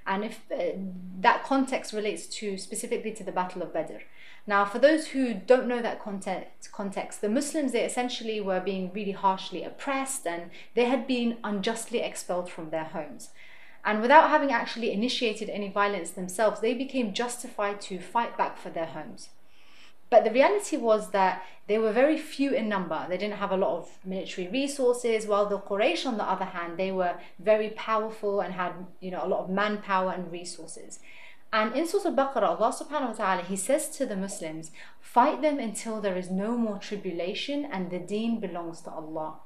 And 0.05 0.23
if 0.23 0.41
uh, 0.51 0.77
that 1.19 1.43
context 1.43 1.93
relates 1.93 2.25
to 2.37 2.57
specifically 2.57 3.11
to 3.13 3.23
the 3.23 3.31
Battle 3.31 3.61
of 3.61 3.73
Badr. 3.73 3.99
Now, 4.47 4.65
for 4.65 4.79
those 4.79 5.07
who 5.07 5.33
don't 5.33 5.67
know 5.67 5.81
that 5.81 6.01
context, 6.01 6.71
context, 6.71 7.21
the 7.21 7.29
Muslims 7.29 7.71
they 7.71 7.83
essentially 7.83 8.41
were 8.41 8.59
being 8.59 8.91
really 8.93 9.11
harshly 9.11 9.63
oppressed, 9.63 10.25
and 10.25 10.49
they 10.73 10.85
had 10.85 11.05
been 11.05 11.37
unjustly 11.43 11.99
expelled 11.99 12.49
from 12.49 12.69
their 12.69 12.85
homes. 12.85 13.29
And 13.85 14.01
without 14.01 14.29
having 14.29 14.51
actually 14.51 14.91
initiated 14.91 15.49
any 15.49 15.69
violence 15.69 16.11
themselves, 16.11 16.61
they 16.61 16.73
became 16.73 17.13
justified 17.13 17.79
to 17.81 17.99
fight 17.99 18.37
back 18.37 18.57
for 18.57 18.69
their 18.69 18.87
homes. 18.87 19.29
But 20.09 20.23
the 20.23 20.31
reality 20.31 20.77
was 20.77 21.11
that 21.11 21.43
they 21.67 21.77
were 21.77 21.91
very 21.91 22.17
few 22.17 22.51
in 22.53 22.67
number. 22.67 23.05
They 23.07 23.17
didn't 23.17 23.37
have 23.37 23.51
a 23.51 23.57
lot 23.57 23.77
of 23.77 23.99
military 24.03 24.47
resources, 24.47 25.27
while 25.27 25.45
the 25.45 25.59
Quraysh, 25.59 26.05
on 26.05 26.17
the 26.17 26.23
other 26.23 26.45
hand, 26.45 26.77
they 26.77 26.91
were 26.91 27.15
very 27.37 27.69
powerful 27.69 28.41
and 28.41 28.53
had 28.53 28.73
you 28.99 29.11
know 29.11 29.23
a 29.23 29.27
lot 29.27 29.41
of 29.41 29.49
manpower 29.49 30.11
and 30.11 30.31
resources. 30.31 30.99
And 31.51 31.75
in 31.75 31.87
Surah 31.87 32.11
Al-Baqarah, 32.11 32.59
Allah 32.59 32.71
subhanahu 32.71 33.09
wa 33.09 33.13
ta'ala, 33.13 33.41
He 33.41 33.55
says 33.55 33.89
to 33.97 34.05
the 34.05 34.15
Muslims, 34.15 34.71
fight 34.99 35.41
them 35.41 35.57
until 35.57 35.99
there 35.99 36.15
is 36.15 36.29
no 36.29 36.55
more 36.55 36.77
tribulation 36.77 37.65
and 37.65 37.89
the 37.89 37.97
deen 37.97 38.39
belongs 38.39 38.81
to 38.81 38.91
Allah. 38.91 39.39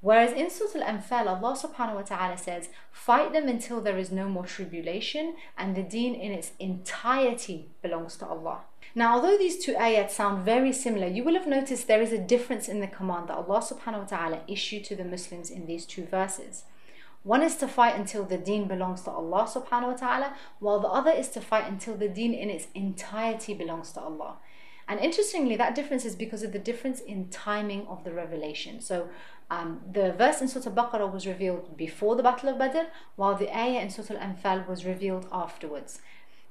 Whereas 0.00 0.32
in 0.32 0.48
Surah 0.48 0.80
Al-Anfal, 0.80 1.26
Allah 1.26 1.56
subhanahu 1.56 1.96
wa 1.96 2.02
ta'ala 2.02 2.38
says, 2.38 2.68
fight 2.92 3.32
them 3.32 3.48
until 3.48 3.80
there 3.80 3.98
is 3.98 4.12
no 4.12 4.28
more 4.28 4.46
tribulation 4.46 5.34
and 5.58 5.74
the 5.74 5.82
deen 5.82 6.14
in 6.14 6.30
its 6.30 6.52
entirety 6.60 7.70
belongs 7.82 8.16
to 8.18 8.26
Allah. 8.26 8.60
Now, 8.94 9.14
although 9.14 9.38
these 9.38 9.64
two 9.64 9.74
ayats 9.74 10.10
sound 10.10 10.44
very 10.44 10.72
similar, 10.72 11.06
you 11.06 11.22
will 11.22 11.34
have 11.34 11.46
noticed 11.46 11.86
there 11.86 12.02
is 12.02 12.12
a 12.12 12.18
difference 12.18 12.68
in 12.68 12.80
the 12.80 12.88
command 12.88 13.28
that 13.28 13.36
Allah 13.36 13.60
subhanahu 13.60 14.00
wa 14.00 14.04
ta'ala 14.04 14.40
issued 14.48 14.84
to 14.84 14.96
the 14.96 15.04
Muslims 15.04 15.50
in 15.50 15.66
these 15.66 15.86
two 15.86 16.04
verses. 16.04 16.64
One 17.22 17.42
is 17.42 17.56
to 17.56 17.68
fight 17.68 17.96
until 17.96 18.24
the 18.24 18.38
deen 18.38 18.66
belongs 18.66 19.02
to 19.02 19.10
Allah 19.10 19.44
subhanahu 19.44 19.88
wa 19.88 19.94
ta'ala, 19.94 20.34
while 20.58 20.80
the 20.80 20.88
other 20.88 21.10
is 21.10 21.28
to 21.30 21.40
fight 21.40 21.68
until 21.68 21.96
the 21.96 22.08
deen 22.08 22.34
in 22.34 22.50
its 22.50 22.66
entirety 22.74 23.54
belongs 23.54 23.92
to 23.92 24.00
Allah. 24.00 24.38
And 24.88 24.98
interestingly, 24.98 25.54
that 25.54 25.76
difference 25.76 26.04
is 26.04 26.16
because 26.16 26.42
of 26.42 26.52
the 26.52 26.58
difference 26.58 26.98
in 26.98 27.28
timing 27.28 27.86
of 27.86 28.02
the 28.02 28.12
revelation. 28.12 28.80
So 28.80 29.08
um, 29.48 29.82
the 29.92 30.12
verse 30.12 30.40
in 30.40 30.48
Surah 30.48 30.66
Al-Baqarah 30.66 31.12
was 31.12 31.28
revealed 31.28 31.76
before 31.76 32.16
the 32.16 32.24
Battle 32.24 32.48
of 32.48 32.58
Badr, 32.58 32.86
while 33.14 33.36
the 33.36 33.56
ayah 33.56 33.80
in 33.80 33.90
Surah 33.90 34.18
Al-Anfal 34.18 34.66
was 34.66 34.84
revealed 34.84 35.28
afterwards. 35.30 36.00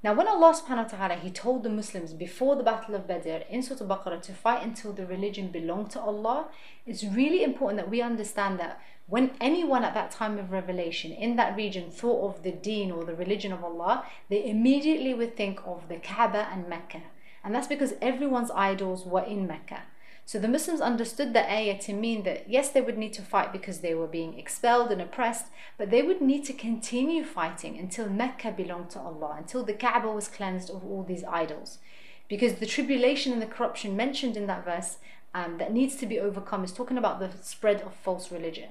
Now, 0.02 0.14
when 0.14 0.30
Allah 0.30 0.56
subhanahu 0.56 0.92
wa 0.92 0.98
ta'ala, 0.98 1.16
He 1.16 1.30
told 1.30 1.64
the 1.64 1.70
Muslims 1.70 2.14
before 2.14 2.56
the 2.56 2.64
Battle 2.64 2.96
of 2.96 3.06
Badr 3.06 3.44
in 3.50 3.62
Surah 3.62 3.82
Al-Baqarah 3.82 4.22
to 4.22 4.34
fight 4.34 4.64
until 4.64 4.94
the 4.94 5.06
religion 5.06 5.50
belonged 5.50 5.92
to 5.92 6.00
Allah, 6.00 6.48
it's 6.86 7.04
really 7.04 7.44
important 7.44 7.78
that 7.82 7.90
we 7.90 8.02
understand 8.02 8.60
that 8.60 8.82
when 9.08 9.32
anyone 9.42 9.84
at 9.84 9.94
that 9.96 10.12
time 10.12 10.38
of 10.38 10.52
revelation 10.52 11.12
in 11.12 11.36
that 11.36 11.58
region 11.58 11.92
thought 11.92 12.30
of 12.30 12.44
the 12.44 12.52
deen 12.52 12.92
or 12.92 13.04
the 13.04 13.16
religion 13.16 13.52
of 13.52 13.62
Allah, 13.64 14.06
they 14.30 14.48
immediately 14.48 15.14
would 15.14 15.36
think 15.36 15.60
of 15.66 15.90
the 15.90 15.98
Kaaba 15.98 16.48
and 16.50 16.70
Mecca. 16.70 17.02
And 17.44 17.54
that's 17.54 17.68
because 17.68 17.94
everyone's 18.02 18.52
idols 18.52 19.06
were 19.06 19.24
in 19.24 19.48
Mecca. 19.48 19.82
So 20.30 20.38
the 20.38 20.48
Muslims 20.48 20.80
understood 20.80 21.34
the 21.34 21.52
ayah 21.52 21.80
to 21.80 21.92
mean 21.92 22.22
that 22.22 22.48
yes, 22.48 22.70
they 22.70 22.82
would 22.82 23.00
need 23.00 23.14
to 23.14 23.24
fight 23.24 23.52
because 23.52 23.80
they 23.80 23.96
were 23.96 24.06
being 24.06 24.38
expelled 24.38 24.92
and 24.92 25.02
oppressed, 25.02 25.48
but 25.76 25.90
they 25.90 26.04
would 26.04 26.22
need 26.22 26.46
to 26.46 26.54
continue 26.54 27.24
fighting 27.24 27.80
until 27.80 28.08
Mecca 28.08 28.52
belonged 28.52 28.92
to 28.92 29.00
Allah, 29.00 29.38
until 29.40 29.64
the 29.64 29.74
Kaaba 29.74 30.12
was 30.12 30.28
cleansed 30.28 30.70
of 30.70 30.86
all 30.86 31.02
these 31.02 31.24
idols. 31.24 31.80
Because 32.28 32.54
the 32.60 32.68
tribulation 32.68 33.34
and 33.34 33.42
the 33.42 33.48
corruption 33.48 33.98
mentioned 33.98 34.38
in 34.38 34.46
that 34.46 34.64
verse 34.64 35.00
um, 35.34 35.58
that 35.58 35.74
needs 35.74 35.96
to 35.96 36.06
be 36.06 36.20
overcome 36.20 36.64
is 36.64 36.74
talking 36.74 37.00
about 37.00 37.20
the 37.20 37.32
spread 37.42 37.82
of 37.82 37.96
false 37.96 38.32
religion. 38.32 38.70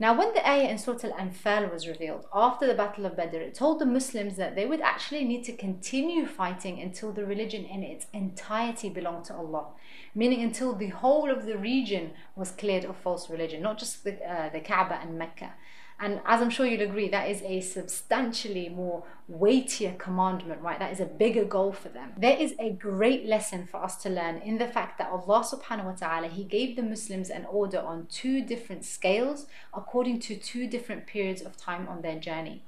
Now, 0.00 0.16
when 0.16 0.32
the 0.32 0.48
ayah 0.48 0.68
in 0.68 0.78
Surah 0.78 0.98
Al 1.02 1.12
Anfal 1.14 1.72
was 1.72 1.88
revealed 1.88 2.26
after 2.32 2.68
the 2.68 2.74
Battle 2.74 3.04
of 3.04 3.16
Badr, 3.16 3.38
it 3.38 3.56
told 3.56 3.80
the 3.80 3.84
Muslims 3.84 4.36
that 4.36 4.54
they 4.54 4.64
would 4.64 4.80
actually 4.80 5.24
need 5.24 5.42
to 5.44 5.52
continue 5.52 6.24
fighting 6.24 6.80
until 6.80 7.10
the 7.10 7.26
religion 7.26 7.64
in 7.64 7.82
its 7.82 8.06
entirety 8.12 8.90
belonged 8.90 9.24
to 9.24 9.34
Allah, 9.34 9.66
meaning 10.14 10.40
until 10.40 10.72
the 10.72 10.90
whole 10.90 11.32
of 11.32 11.46
the 11.46 11.58
region 11.58 12.12
was 12.36 12.52
cleared 12.52 12.84
of 12.84 12.96
false 12.96 13.28
religion, 13.28 13.60
not 13.60 13.78
just 13.78 14.04
the, 14.04 14.14
uh, 14.24 14.50
the 14.50 14.60
Kaaba 14.60 15.00
and 15.02 15.18
Mecca. 15.18 15.54
And 16.00 16.20
as 16.24 16.40
I'm 16.40 16.50
sure 16.50 16.64
you'll 16.64 16.88
agree, 16.88 17.08
that 17.08 17.28
is 17.28 17.42
a 17.42 17.60
substantially 17.60 18.68
more 18.68 19.02
weightier 19.26 19.94
commandment, 19.98 20.62
right? 20.62 20.78
That 20.78 20.92
is 20.92 21.00
a 21.00 21.04
bigger 21.04 21.44
goal 21.44 21.72
for 21.72 21.88
them. 21.88 22.12
There 22.16 22.36
is 22.36 22.54
a 22.60 22.70
great 22.70 23.26
lesson 23.26 23.66
for 23.66 23.82
us 23.82 23.96
to 24.02 24.08
learn 24.08 24.38
in 24.38 24.58
the 24.58 24.68
fact 24.68 24.98
that 24.98 25.10
Allah 25.10 25.44
subhanahu 25.44 25.84
wa 25.84 25.92
ta'ala, 25.92 26.28
He 26.28 26.44
gave 26.44 26.76
the 26.76 26.82
Muslims 26.82 27.30
an 27.30 27.46
order 27.46 27.80
on 27.80 28.06
two 28.10 28.42
different 28.42 28.84
scales 28.84 29.46
according 29.74 30.20
to 30.20 30.36
two 30.36 30.68
different 30.68 31.06
periods 31.06 31.42
of 31.42 31.56
time 31.56 31.88
on 31.88 32.02
their 32.02 32.18
journey. 32.18 32.62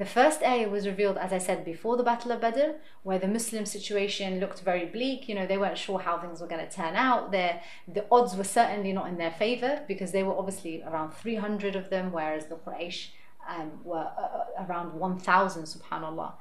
The 0.00 0.06
first 0.06 0.42
ayah 0.42 0.70
was 0.70 0.86
revealed, 0.86 1.18
as 1.18 1.30
I 1.30 1.36
said, 1.36 1.62
before 1.62 1.98
the 1.98 2.02
Battle 2.02 2.32
of 2.32 2.40
Badr, 2.40 2.70
where 3.02 3.18
the 3.18 3.28
Muslim 3.28 3.66
situation 3.66 4.40
looked 4.40 4.60
very 4.60 4.86
bleak. 4.86 5.28
You 5.28 5.34
know, 5.34 5.46
they 5.46 5.58
weren't 5.58 5.76
sure 5.76 5.98
how 5.98 6.16
things 6.16 6.40
were 6.40 6.46
going 6.46 6.66
to 6.66 6.74
turn 6.74 6.96
out. 6.96 7.32
Their, 7.32 7.60
the 7.86 8.06
odds 8.10 8.34
were 8.34 8.44
certainly 8.44 8.94
not 8.94 9.08
in 9.08 9.18
their 9.18 9.30
favor 9.30 9.82
because 9.86 10.12
they 10.12 10.22
were 10.22 10.32
obviously 10.32 10.82
around 10.82 11.10
300 11.12 11.76
of 11.76 11.90
them, 11.90 12.12
whereas 12.12 12.46
the 12.46 12.54
Quraysh 12.54 13.08
um, 13.46 13.72
were 13.84 14.10
uh, 14.16 14.38
uh 14.38 14.66
around 14.66 14.94
1,000, 14.94 15.64
subhanAllah. 15.64 16.32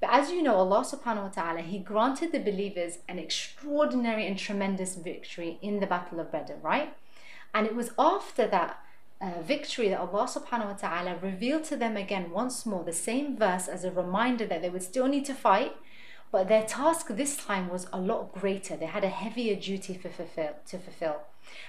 But 0.00 0.08
as 0.10 0.30
you 0.30 0.42
know, 0.42 0.54
Allah 0.54 0.80
subhanahu 0.80 1.24
wa 1.24 1.28
ta'ala, 1.28 1.60
He 1.60 1.80
granted 1.80 2.32
the 2.32 2.38
believers 2.38 3.00
an 3.10 3.18
extraordinary 3.18 4.26
and 4.26 4.38
tremendous 4.38 4.94
victory 4.94 5.58
in 5.60 5.80
the 5.80 5.86
Battle 5.86 6.18
of 6.18 6.32
Badr, 6.32 6.54
right? 6.62 6.96
And 7.52 7.66
it 7.66 7.74
was 7.74 7.90
after 7.98 8.46
that 8.46 8.78
uh, 9.22 9.40
victory 9.40 9.88
that 9.88 10.00
Allah 10.00 10.26
subhanahu 10.26 10.66
wa 10.66 10.72
ta'ala 10.72 11.16
revealed 11.22 11.64
to 11.64 11.76
them 11.76 11.96
again 11.96 12.30
once 12.30 12.66
more 12.66 12.82
the 12.82 12.92
same 12.92 13.36
verse 13.36 13.68
as 13.68 13.84
a 13.84 13.90
reminder 13.92 14.44
that 14.46 14.62
they 14.62 14.68
would 14.68 14.82
still 14.82 15.06
need 15.06 15.24
to 15.26 15.34
fight, 15.34 15.76
but 16.32 16.48
their 16.48 16.64
task 16.64 17.06
this 17.08 17.36
time 17.36 17.68
was 17.68 17.86
a 17.92 18.00
lot 18.00 18.32
greater. 18.32 18.76
They 18.76 18.86
had 18.86 19.04
a 19.04 19.08
heavier 19.08 19.54
duty 19.54 19.94
to 19.94 20.08
fulfill. 20.08 20.56
To 20.66 20.78
fulfill. 20.78 21.20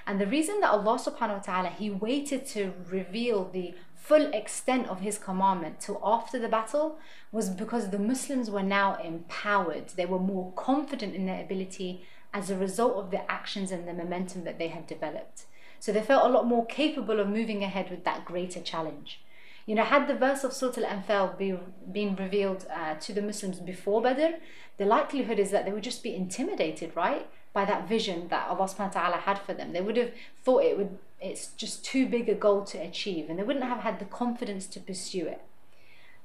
And 0.08 0.20
the 0.20 0.26
reason 0.26 0.62
that 0.62 0.72
Allah 0.72 0.98
subhanahu 0.98 1.38
wa 1.38 1.44
ta'ala 1.44 1.70
He 1.70 1.92
waited 1.92 2.48
to 2.48 2.74
reveal 2.90 3.46
the 3.46 3.76
full 3.96 4.34
extent 4.34 4.88
of 4.88 5.02
His 5.02 5.20
commandment 5.20 5.80
till 5.80 6.02
after 6.04 6.40
the 6.40 6.48
battle 6.48 6.98
was 7.32 7.50
because 7.50 7.90
the 7.90 8.00
Muslims 8.00 8.50
were 8.50 8.64
now 8.64 8.96
empowered. 8.96 9.90
They 9.90 10.08
were 10.08 10.20
more 10.20 10.52
confident 10.54 11.14
in 11.14 11.28
their 11.28 11.44
ability 11.44 12.04
as 12.34 12.50
a 12.50 12.58
result 12.58 12.96
of 12.96 13.12
the 13.12 13.30
actions 13.32 13.72
and 13.72 13.88
the 13.88 13.94
momentum 13.94 14.44
that 14.46 14.58
they 14.58 14.70
had 14.70 14.88
developed. 14.88 15.46
So 15.84 15.92
they 15.92 16.02
felt 16.02 16.26
a 16.26 16.30
lot 16.30 16.48
more 16.48 16.66
capable 16.66 17.20
of 17.20 17.28
moving 17.28 17.62
ahead 17.62 17.90
with 17.90 18.06
that 18.06 18.24
greater 18.24 18.62
challenge. 18.62 19.20
You 19.66 19.76
know, 19.76 19.84
had 19.84 20.08
the 20.08 20.16
verse 20.16 20.46
of 20.46 20.54
Surah 20.54 20.82
Al 20.82 20.98
Anfal 20.98 21.38
be, 21.38 21.60
been 21.92 22.16
revealed 22.16 22.66
uh, 22.74 22.96
to 23.02 23.12
the 23.12 23.22
Muslims 23.22 23.60
before 23.60 24.02
Badr, 24.02 24.38
the 24.78 24.86
likelihood 24.86 25.40
is 25.40 25.52
that 25.52 25.66
they 25.66 25.74
would 25.74 25.84
just 25.84 26.02
be 26.02 26.16
intimidated, 26.16 26.96
right? 26.96 27.28
By 27.52 27.66
that 27.66 27.90
vision 27.90 28.30
that 28.30 28.48
Allah 28.48 28.70
subhanahu 28.70 28.96
wa 28.96 29.02
ta'ala 29.02 29.18
had 29.18 29.40
for 29.40 29.54
them. 29.54 29.74
They 29.74 29.82
would 29.82 29.98
have 29.98 30.12
thought 30.46 30.64
it 30.64 30.78
would 30.78 31.00
it's 31.20 31.48
just 31.48 31.84
too 31.84 32.08
big 32.08 32.30
a 32.30 32.34
goal 32.34 32.64
to 32.64 32.78
achieve 32.78 33.30
and 33.30 33.38
they 33.38 33.44
wouldn't 33.44 33.66
have 33.66 33.80
had 33.80 34.00
the 34.00 34.06
confidence 34.06 34.68
to 34.68 34.80
pursue 34.80 35.26
it. 35.28 35.42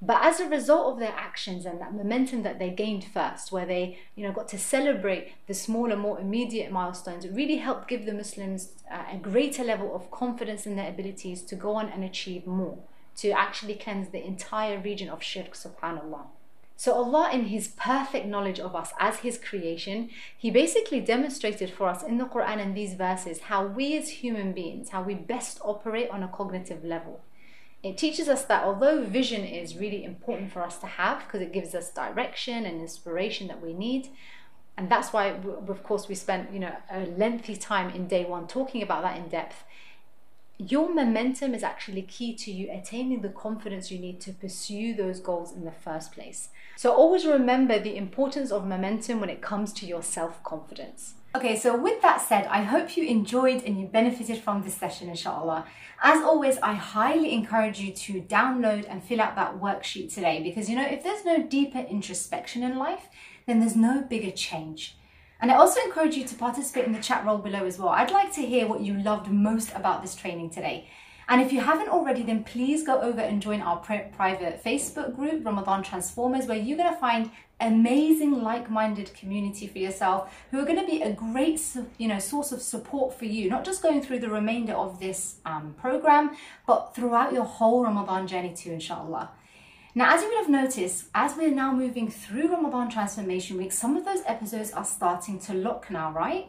But 0.01 0.23
as 0.23 0.39
a 0.39 0.49
result 0.49 0.93
of 0.93 1.01
their 1.01 1.15
actions 1.17 1.67
and 1.67 1.81
that 1.81 1.93
momentum 1.93 2.45
that 2.45 2.61
they 2.61 2.71
gained 2.71 3.05
first, 3.05 3.51
where 3.51 3.67
they 3.67 3.99
you 4.15 4.25
know 4.25 4.33
got 4.33 4.49
to 4.49 4.59
celebrate 4.59 5.33
the 5.49 5.55
smaller, 5.55 5.97
more 5.97 6.21
immediate 6.21 6.71
milestones, 6.71 7.25
it 7.25 7.33
really 7.33 7.57
helped 7.57 7.89
give 7.89 8.07
the 8.07 8.15
Muslims 8.15 8.73
uh, 8.91 9.03
a 9.13 9.17
greater 9.17 9.65
level 9.65 9.95
of 9.95 10.11
confidence 10.13 10.67
in 10.67 10.77
their 10.77 10.89
abilities 10.89 11.43
to 11.43 11.57
go 11.57 11.75
on 11.75 11.89
and 11.89 12.05
achieve 12.05 12.47
more, 12.47 12.79
to 13.17 13.31
actually 13.31 13.75
cleanse 13.75 14.11
the 14.11 14.25
entire 14.25 14.79
region 14.79 15.09
of 15.09 15.21
shirk, 15.21 15.55
subhanallah. 15.55 16.27
So 16.77 16.93
Allah 16.93 17.31
in 17.33 17.47
his 17.47 17.67
perfect 17.67 18.27
knowledge 18.27 18.61
of 18.61 18.77
us 18.77 18.93
as 19.01 19.17
his 19.19 19.37
creation, 19.37 20.11
he 20.37 20.49
basically 20.53 21.01
demonstrated 21.01 21.71
for 21.71 21.89
us 21.89 22.05
in 22.05 22.19
the 22.19 22.27
Quran 22.27 22.61
and 22.61 22.77
these 22.77 22.95
verses 22.95 23.41
how 23.41 23.67
we 23.67 23.99
as 23.99 24.23
human 24.23 24.53
beings, 24.53 24.91
how 24.91 25.03
we 25.03 25.15
best 25.15 25.59
operate 25.65 26.09
on 26.11 26.23
a 26.23 26.29
cognitive 26.29 26.85
level. 26.85 27.21
It 27.83 27.97
teaches 27.97 28.29
us 28.29 28.45
that 28.47 28.65
although 28.65 29.05
vision 29.05 29.45
is 29.45 29.77
really 29.77 30.05
important 30.05 30.53
for 30.53 30.63
us 30.63 30.79
to 30.79 30.87
have 30.87 31.25
because 31.25 31.41
it 31.41 31.53
gives 31.53 31.75
us 31.75 31.91
direction 31.91 32.67
and 32.67 32.81
inspiration 32.81 33.47
that 33.49 33.63
we 33.63 33.73
need, 33.73 34.09
and 34.77 34.91
that's 34.91 35.13
why 35.13 35.29
of 35.29 35.83
course 35.83 36.09
we 36.09 36.15
spent 36.15 36.53
you 36.53 36.61
know 36.61 36.75
a 36.91 37.07
lengthy 37.07 37.57
time 37.57 37.91
in 37.91 38.07
day 38.07 38.25
one 38.25 38.47
talking 38.47 38.83
about 38.83 39.03
that 39.03 39.17
in 39.17 39.29
depth 39.29 39.65
your 40.59 40.93
momentum 40.93 41.55
is 41.55 41.63
actually 41.63 42.03
key 42.03 42.35
to 42.35 42.51
you 42.51 42.69
attaining 42.71 43.23
the 43.23 43.29
confidence 43.29 43.93
you 43.93 43.99
need 43.99 44.21
to 44.21 44.33
pursue 44.33 44.93
those 44.93 45.21
goals 45.21 45.53
in 45.53 45.65
the 45.65 45.71
first 45.71 46.11
place. 46.13 46.49
So 46.77 46.93
always 46.93 47.25
remember 47.25 47.79
the 47.79 47.97
importance 47.97 48.51
of 48.51 48.67
momentum 48.67 49.21
when 49.21 49.31
it 49.31 49.41
comes 49.41 49.73
to 49.75 49.87
your 49.87 50.03
self 50.03 50.43
confidence. 50.43 51.15
Okay, 51.35 51.59
so 51.59 51.77
with 51.77 52.01
that 52.01 52.23
said, 52.23 52.47
I 52.47 52.63
hope 52.63 52.97
you 52.97 53.05
enjoyed 53.05 53.63
and 53.63 53.79
you 53.79 53.87
benefited 53.87 54.39
from 54.39 54.63
this 54.63 54.75
session, 54.75 55.11
inshallah. 55.11 55.67
As 56.03 56.23
always, 56.23 56.57
I 56.59 56.73
highly 56.73 57.35
encourage 57.35 57.81
you 57.81 57.93
to 57.93 58.23
download 58.23 58.87
and 58.89 59.05
fill 59.05 59.21
out 59.21 59.37
that 59.37 59.61
worksheet 59.61 60.13
today 60.15 60.43
because 60.43 60.71
you 60.71 60.77
know, 60.77 60.87
if 60.87 61.05
there's 61.05 61.27
no 61.27 61.43
deeper 61.43 61.81
introspection 61.81 62.63
in 62.63 62.79
life, 62.79 63.09
then 63.47 63.61
there's 63.61 63.77
no 63.77 64.01
bigger 64.01 64.31
change. 64.31 64.97
And 65.41 65.53
I 65.53 65.57
also 65.57 65.81
encourage 65.83 66.17
you 66.17 66.25
to 66.25 66.35
participate 66.35 66.87
in 66.87 66.93
the 66.93 67.01
chat 67.01 67.27
roll 67.27 67.39
below 67.39 67.67
as 67.67 67.79
well. 67.79 67.91
I'd 67.91 68.11
like 68.11 68.33
to 68.33 68.43
hear 68.43 68.67
what 68.67 68.81
you 68.81 68.95
loved 68.95 69.31
most 69.31 69.71
about 69.75 70.01
this 70.01 70.17
training 70.17 70.51
today. 70.51 70.89
And 71.29 71.43
if 71.43 71.53
you 71.53 71.61
haven't 71.61 71.91
already, 71.91 72.23
then 72.23 72.43
please 72.43 72.83
go 72.85 73.01
over 73.01 73.21
and 73.21 73.43
join 73.43 73.61
our 73.61 73.77
private 73.77 74.65
Facebook 74.65 75.15
group, 75.15 75.45
Ramadan 75.45 75.83
Transformers, 75.83 76.47
where 76.47 76.57
you're 76.57 76.79
going 76.79 76.93
to 76.93 76.99
find 76.99 77.31
amazing 77.61 78.43
like-minded 78.43 79.13
community 79.15 79.67
for 79.67 79.79
yourself 79.79 80.33
who 80.51 80.61
are 80.61 80.65
going 80.65 80.79
to 80.79 80.87
be 80.87 81.03
a 81.03 81.13
great 81.13 81.61
you 81.99 82.07
know 82.07 82.21
source 82.21 82.53
of 82.53 82.63
support 82.63 83.13
for 83.13 83.25
you 83.25 83.51
not 83.51 83.65
just 83.65 83.83
going 83.83 84.01
through 84.01 84.21
the 84.21 84.29
remainder 84.29 84.73
of 84.75 85.01
this 85.01 85.41
um, 85.45 85.75
program 85.77 86.31
but 86.69 86.95
throughout 86.95 87.33
your 87.33 87.43
whole 87.43 87.83
ramadan 87.83 88.29
journey 88.29 88.55
too 88.55 88.71
inshallah 88.71 89.29
now, 89.95 90.15
as 90.15 90.23
you 90.23 90.29
would 90.29 90.39
have 90.39 90.49
noticed, 90.49 91.07
as 91.13 91.37
we're 91.37 91.51
now 91.51 91.73
moving 91.73 92.09
through 92.09 92.53
Ramadan 92.53 92.89
Transformation 92.89 93.57
Week, 93.57 93.73
some 93.73 93.97
of 93.97 94.05
those 94.05 94.21
episodes 94.27 94.71
are 94.71 94.85
starting 94.85 95.41
to 95.41 95.55
lock 95.55 95.91
now, 95.91 96.13
right? 96.13 96.47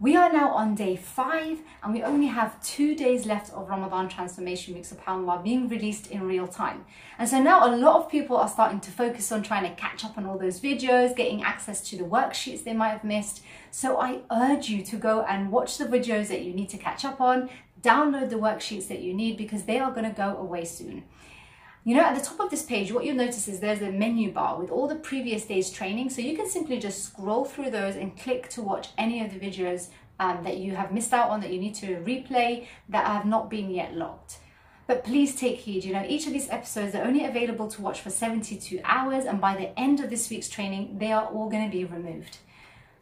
We 0.00 0.14
are 0.14 0.32
now 0.32 0.50
on 0.50 0.76
day 0.76 0.94
five 0.94 1.58
and 1.82 1.92
we 1.92 2.04
only 2.04 2.28
have 2.28 2.62
two 2.62 2.94
days 2.94 3.26
left 3.26 3.52
of 3.52 3.68
Ramadan 3.68 4.08
Transformation 4.08 4.74
Week, 4.74 4.84
subhanAllah, 4.84 5.42
being 5.42 5.68
released 5.68 6.06
in 6.06 6.22
real 6.22 6.46
time. 6.46 6.84
And 7.18 7.28
so 7.28 7.42
now 7.42 7.66
a 7.66 7.74
lot 7.74 7.96
of 7.96 8.08
people 8.08 8.36
are 8.36 8.48
starting 8.48 8.78
to 8.78 8.92
focus 8.92 9.32
on 9.32 9.42
trying 9.42 9.64
to 9.64 9.74
catch 9.74 10.04
up 10.04 10.16
on 10.16 10.24
all 10.24 10.38
those 10.38 10.60
videos, 10.60 11.16
getting 11.16 11.42
access 11.42 11.80
to 11.90 11.96
the 11.96 12.04
worksheets 12.04 12.62
they 12.62 12.74
might 12.74 12.90
have 12.90 13.02
missed. 13.02 13.42
So 13.72 14.00
I 14.00 14.20
urge 14.30 14.68
you 14.68 14.84
to 14.84 14.96
go 14.96 15.22
and 15.22 15.50
watch 15.50 15.78
the 15.78 15.86
videos 15.86 16.28
that 16.28 16.42
you 16.42 16.54
need 16.54 16.68
to 16.68 16.78
catch 16.78 17.04
up 17.04 17.20
on, 17.20 17.50
download 17.82 18.30
the 18.30 18.36
worksheets 18.36 18.86
that 18.86 19.00
you 19.00 19.12
need 19.12 19.36
because 19.36 19.64
they 19.64 19.80
are 19.80 19.90
going 19.90 20.08
to 20.08 20.16
go 20.16 20.36
away 20.36 20.64
soon. 20.64 21.02
You 21.88 21.94
know, 21.94 22.02
at 22.02 22.14
the 22.14 22.22
top 22.22 22.38
of 22.40 22.50
this 22.50 22.66
page, 22.66 22.92
what 22.92 23.06
you'll 23.06 23.16
notice 23.16 23.48
is 23.48 23.60
there's 23.60 23.80
a 23.80 23.90
menu 23.90 24.30
bar 24.30 24.60
with 24.60 24.70
all 24.70 24.86
the 24.86 24.94
previous 24.94 25.46
day's 25.46 25.70
training. 25.70 26.10
So 26.10 26.20
you 26.20 26.36
can 26.36 26.46
simply 26.46 26.78
just 26.78 27.02
scroll 27.02 27.46
through 27.46 27.70
those 27.70 27.96
and 27.96 28.14
click 28.14 28.50
to 28.50 28.60
watch 28.60 28.88
any 28.98 29.24
of 29.24 29.32
the 29.32 29.40
videos 29.40 29.88
um, 30.20 30.44
that 30.44 30.58
you 30.58 30.76
have 30.76 30.92
missed 30.92 31.14
out 31.14 31.30
on, 31.30 31.40
that 31.40 31.50
you 31.50 31.58
need 31.58 31.74
to 31.76 31.96
replay, 32.04 32.66
that 32.90 33.06
have 33.06 33.24
not 33.24 33.48
been 33.48 33.70
yet 33.70 33.94
locked. 33.94 34.36
But 34.86 35.02
please 35.02 35.34
take 35.34 35.60
heed, 35.60 35.82
you 35.82 35.94
know, 35.94 36.04
each 36.06 36.26
of 36.26 36.34
these 36.34 36.50
episodes 36.50 36.94
are 36.94 37.04
only 37.04 37.24
available 37.24 37.68
to 37.68 37.80
watch 37.80 38.02
for 38.02 38.10
72 38.10 38.82
hours, 38.84 39.24
and 39.24 39.40
by 39.40 39.56
the 39.56 39.80
end 39.80 40.00
of 40.00 40.10
this 40.10 40.28
week's 40.28 40.50
training, 40.50 40.98
they 40.98 41.10
are 41.10 41.24
all 41.24 41.48
going 41.48 41.64
to 41.64 41.74
be 41.74 41.86
removed. 41.86 42.36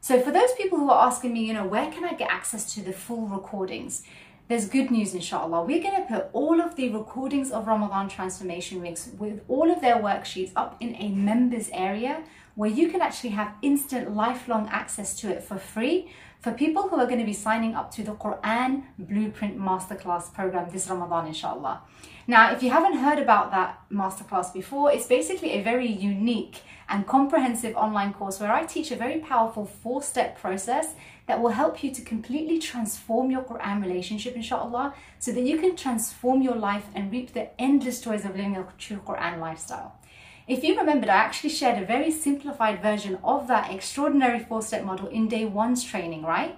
So 0.01 0.21
for 0.21 0.31
those 0.31 0.53
people 0.53 0.79
who 0.79 0.91
are 0.91 1.09
asking 1.09 1.33
me, 1.33 1.45
you 1.45 1.55
know, 1.55 1.67
where 1.67 1.91
can 1.91 2.05
I 2.05 2.15
get 2.15 2.31
access 2.31 2.73
to 2.75 2.83
the 2.83 2.93
full 2.93 3.27
recordings? 3.27 4.05
There's 4.49 4.69
good 4.69 4.91
news 4.91 5.13
inshallah. 5.13 5.63
We're 5.65 5.83
going 5.83 5.97
to 5.97 6.09
put 6.09 6.29
all 6.33 6.61
of 6.61 6.77
the 6.77 6.89
recordings 6.91 7.51
of 7.51 7.67
Ramadan 7.67 8.09
Transformation 8.09 8.81
Weeks 8.81 9.11
with 9.19 9.41
all 9.49 9.71
of 9.71 9.81
their 9.81 9.97
worksheets 9.97 10.53
up 10.55 10.77
in 10.79 10.95
a 10.97 11.09
members 11.09 11.69
area 11.73 12.23
where 12.55 12.71
you 12.71 12.89
can 12.89 13.01
actually 13.01 13.31
have 13.31 13.53
instant 13.61 14.15
lifelong 14.15 14.69
access 14.71 15.19
to 15.21 15.29
it 15.29 15.43
for 15.43 15.59
free 15.59 16.11
for 16.41 16.53
people 16.53 16.89
who 16.89 16.97
are 16.97 17.07
going 17.07 17.19
to 17.19 17.25
be 17.25 17.33
signing 17.33 17.75
up 17.75 17.91
to 17.91 18.05
the 18.05 18.13
Quran 18.13 18.85
Blueprint 18.99 19.59
Masterclass 19.59 20.33
program 20.33 20.71
this 20.71 20.89
Ramadan 20.89 21.27
inshallah. 21.27 21.83
Now, 22.29 22.53
if 22.53 22.63
you 22.63 22.71
haven't 22.71 22.99
heard 22.99 23.19
about 23.19 23.51
that 23.51 23.81
masterclass 23.91 24.53
before, 24.53 24.93
it's 24.93 25.07
basically 25.07 25.53
a 25.53 25.63
very 25.63 25.89
unique 25.89 26.63
and 26.89 27.07
comprehensive 27.07 27.75
online 27.77 28.13
course 28.13 28.39
where 28.39 28.53
I 28.53 28.65
teach 28.65 28.91
a 28.91 28.97
very 28.97 29.19
powerful 29.19 29.65
four-step 29.65 30.39
process 30.39 30.95
that 31.27 31.41
will 31.41 31.51
help 31.51 31.83
you 31.83 31.91
to 31.93 32.03
completely 32.03 32.59
transform 32.59 33.31
your 33.31 33.43
Quran 33.43 33.83
relationship, 33.83 34.37
inshallah, 34.37 34.95
so 35.19 35.33
that 35.33 35.43
you 35.43 35.59
can 35.59 35.77
transform 35.77 36.43
your 36.43 36.55
life 36.55 36.87
and 36.95 37.11
reap 37.11 37.33
the 37.33 37.49
endless 37.61 38.01
joys 38.01 38.25
of 38.25 38.37
living 38.37 38.57
a 38.57 38.67
true 38.79 39.01
Quran 39.05 39.41
lifestyle. 39.41 39.99
If 40.47 40.63
you 40.63 40.79
remembered, 40.79 41.09
I 41.09 41.17
actually 41.17 41.51
shared 41.51 41.83
a 41.83 41.87
very 41.87 42.13
simplified 42.13 42.81
version 42.81 43.19
of 43.25 43.49
that 43.49 43.73
extraordinary 43.73 44.39
four 44.39 44.63
step 44.63 44.85
model 44.85 45.09
in 45.09 45.27
day 45.29 45.45
one's 45.45 45.83
training, 45.83 46.23
right? 46.23 46.57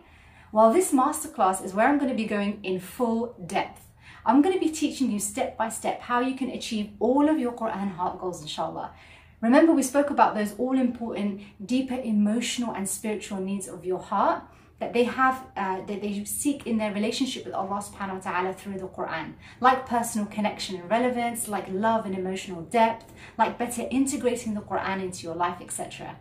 Well, 0.53 0.73
this 0.73 0.93
masterclass 0.93 1.65
is 1.65 1.73
where 1.73 1.89
I'm 1.89 1.99
going 1.99 2.11
to 2.11 2.17
be 2.17 2.27
going 2.27 2.61
in 2.63 2.81
full 2.81 3.35
depth. 3.47 3.87
I'm 4.27 4.43
going 4.43 4.55
to 4.55 4.61
be 4.61 4.71
teaching 4.71 5.11
you 5.11 5.19
step 5.21 5.57
by 5.57 5.71
step 5.71 6.03
how 6.03 6.21
you 6.21 6.37
can 6.37 6.51
achieve 6.51 6.91
all 7.01 7.31
of 7.31 7.39
your 7.39 7.53
Quran 7.53 7.93
heart 7.93 8.21
goals, 8.21 8.43
inshallah. 8.43 8.93
Remember, 9.41 9.73
we 9.73 9.83
spoke 9.83 10.11
about 10.11 10.35
those 10.35 10.55
all 10.59 10.79
important, 10.79 11.41
deeper 11.65 11.95
emotional 11.95 12.75
and 12.75 12.87
spiritual 12.87 13.41
needs 13.41 13.69
of 13.69 13.87
your 13.87 14.01
heart 14.01 14.43
that 14.81 14.93
they 14.93 15.05
have 15.05 15.45
uh, 15.57 15.81
that 15.87 16.01
they 16.01 16.25
seek 16.25 16.67
in 16.67 16.79
their 16.79 16.93
relationship 16.93 17.45
with 17.45 17.55
Allah 17.55 17.83
subhanahu 17.83 18.25
wa 18.25 18.31
ta'ala 18.31 18.53
through 18.53 18.79
the 18.79 18.87
Quran. 18.87 19.35
Like 19.61 19.87
personal 19.87 20.27
connection 20.27 20.77
and 20.77 20.89
relevance 20.91 21.49
like 21.49 21.67
love 21.71 22.07
and 22.07 22.15
emotional 22.17 22.63
depth 22.63 23.13
like 23.37 23.59
better 23.59 23.87
integrating 23.91 24.55
the 24.55 24.61
Quran 24.61 25.03
into 25.03 25.25
your 25.25 25.35
life 25.35 25.61
etc 25.61 26.17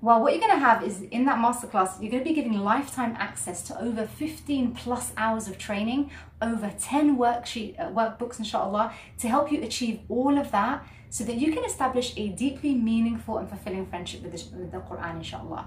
well 0.00 0.20
what 0.20 0.32
you're 0.32 0.40
going 0.40 0.52
to 0.52 0.64
have 0.64 0.82
is 0.82 1.02
in 1.02 1.24
that 1.24 1.38
masterclass 1.38 2.00
you're 2.00 2.10
going 2.10 2.22
to 2.22 2.28
be 2.28 2.34
getting 2.34 2.52
lifetime 2.52 3.14
access 3.18 3.62
to 3.62 3.80
over 3.80 4.06
15 4.06 4.72
plus 4.74 5.12
hours 5.16 5.48
of 5.48 5.58
training 5.58 6.10
over 6.42 6.72
10 6.78 7.16
worksheet 7.16 7.78
uh, 7.80 7.88
workbooks 7.90 8.38
inshallah 8.38 8.92
to 9.18 9.28
help 9.28 9.50
you 9.50 9.62
achieve 9.62 10.00
all 10.08 10.38
of 10.38 10.50
that 10.50 10.86
so 11.08 11.24
that 11.24 11.36
you 11.36 11.52
can 11.52 11.64
establish 11.64 12.12
a 12.16 12.28
deeply 12.28 12.74
meaningful 12.74 13.38
and 13.38 13.48
fulfilling 13.48 13.86
friendship 13.86 14.22
with 14.22 14.32
the, 14.32 14.56
with 14.58 14.70
the 14.70 14.78
Quran 14.78 15.16
inshallah 15.16 15.66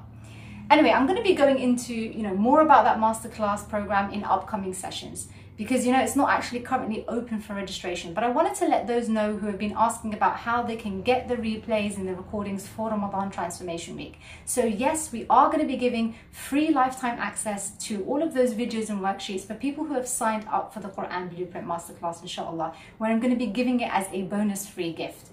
Anyway, 0.69 0.91
I'm 0.91 1.07
going 1.07 1.17
to 1.17 1.23
be 1.23 1.33
going 1.33 1.57
into, 1.57 1.95
you 1.95 2.21
know, 2.21 2.35
more 2.35 2.61
about 2.61 2.83
that 2.83 2.99
masterclass 2.99 3.67
program 3.67 4.13
in 4.13 4.23
upcoming 4.23 4.71
sessions 4.75 5.27
because, 5.57 5.83
you 5.83 5.91
know, 5.91 5.99
it's 5.99 6.15
not 6.15 6.29
actually 6.29 6.59
currently 6.59 7.03
open 7.07 7.41
for 7.41 7.55
registration. 7.55 8.13
But 8.13 8.23
I 8.23 8.29
wanted 8.29 8.53
to 8.55 8.67
let 8.67 8.85
those 8.85 9.09
know 9.09 9.35
who 9.35 9.47
have 9.47 9.57
been 9.57 9.73
asking 9.75 10.13
about 10.13 10.37
how 10.37 10.61
they 10.61 10.75
can 10.75 11.01
get 11.01 11.27
the 11.27 11.37
replays 11.37 11.97
and 11.97 12.07
the 12.07 12.13
recordings 12.13 12.67
for 12.67 12.91
Ramadan 12.91 13.31
Transformation 13.31 13.95
Week. 13.95 14.19
So 14.45 14.63
yes, 14.63 15.11
we 15.11 15.25
are 15.27 15.47
going 15.47 15.59
to 15.59 15.65
be 15.65 15.75
giving 15.75 16.13
free 16.31 16.69
lifetime 16.69 17.17
access 17.17 17.71
to 17.87 18.03
all 18.05 18.21
of 18.21 18.35
those 18.35 18.53
videos 18.53 18.91
and 18.91 19.01
worksheets 19.01 19.41
for 19.41 19.55
people 19.55 19.85
who 19.85 19.95
have 19.95 20.07
signed 20.07 20.45
up 20.51 20.71
for 20.71 20.81
the 20.81 20.89
Quran 20.89 21.35
Blueprint 21.35 21.67
Masterclass, 21.67 22.21
inshallah, 22.21 22.75
where 22.99 23.09
I'm 23.09 23.19
going 23.19 23.33
to 23.33 23.45
be 23.45 23.47
giving 23.47 23.79
it 23.79 23.89
as 23.91 24.05
a 24.13 24.21
bonus 24.21 24.67
free 24.67 24.93
gift. 24.93 25.28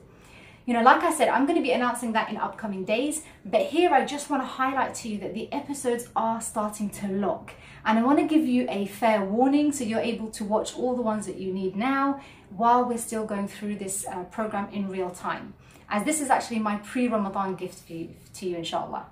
You 0.67 0.75
know, 0.75 0.83
like 0.83 1.05
I 1.05 1.13
said, 1.13 1.29
I'm 1.29 1.47
going 1.47 1.57
to 1.57 1.63
be 1.63 1.71
announcing 1.71 2.11
that 2.15 2.29
in 2.29 2.37
upcoming 2.37 2.85
days, 2.85 3.23
but 3.45 3.67
here 3.67 3.93
I 3.93 4.05
just 4.05 4.29
want 4.29 4.43
to 4.43 4.47
highlight 4.47 4.97
to 4.97 5.09
you 5.09 5.17
that 5.19 5.33
the 5.33 5.51
episodes 5.53 6.09
are 6.17 6.41
starting 6.41 6.91
to 6.91 7.07
lock. 7.07 7.53
And 7.85 8.01
I 8.01 8.03
want 8.03 8.19
to 8.19 8.27
give 8.27 8.45
you 8.45 8.67
a 8.69 8.87
fair 8.87 9.25
warning 9.25 9.71
so 9.71 9.85
you're 9.85 10.01
able 10.01 10.29
to 10.31 10.45
watch 10.45 10.75
all 10.75 10.97
the 10.97 11.03
ones 11.03 11.25
that 11.27 11.37
you 11.37 11.53
need 11.53 11.77
now 11.77 12.21
while 12.51 12.85
we're 12.85 12.99
still 12.99 13.25
going 13.25 13.47
through 13.47 13.77
this 13.77 14.05
uh, 14.09 14.25
program 14.25 14.69
in 14.73 14.89
real 14.89 15.11
time. 15.11 15.55
As 15.89 16.03
this 16.03 16.21
is 16.21 16.31
actually 16.31 16.59
my 16.59 16.79
pre-Ramadan 16.79 17.55
gift 17.55 17.87
for 17.87 17.93
you, 17.93 18.09
to 18.35 18.49
you, 18.49 18.57
inshallah. 18.57 19.07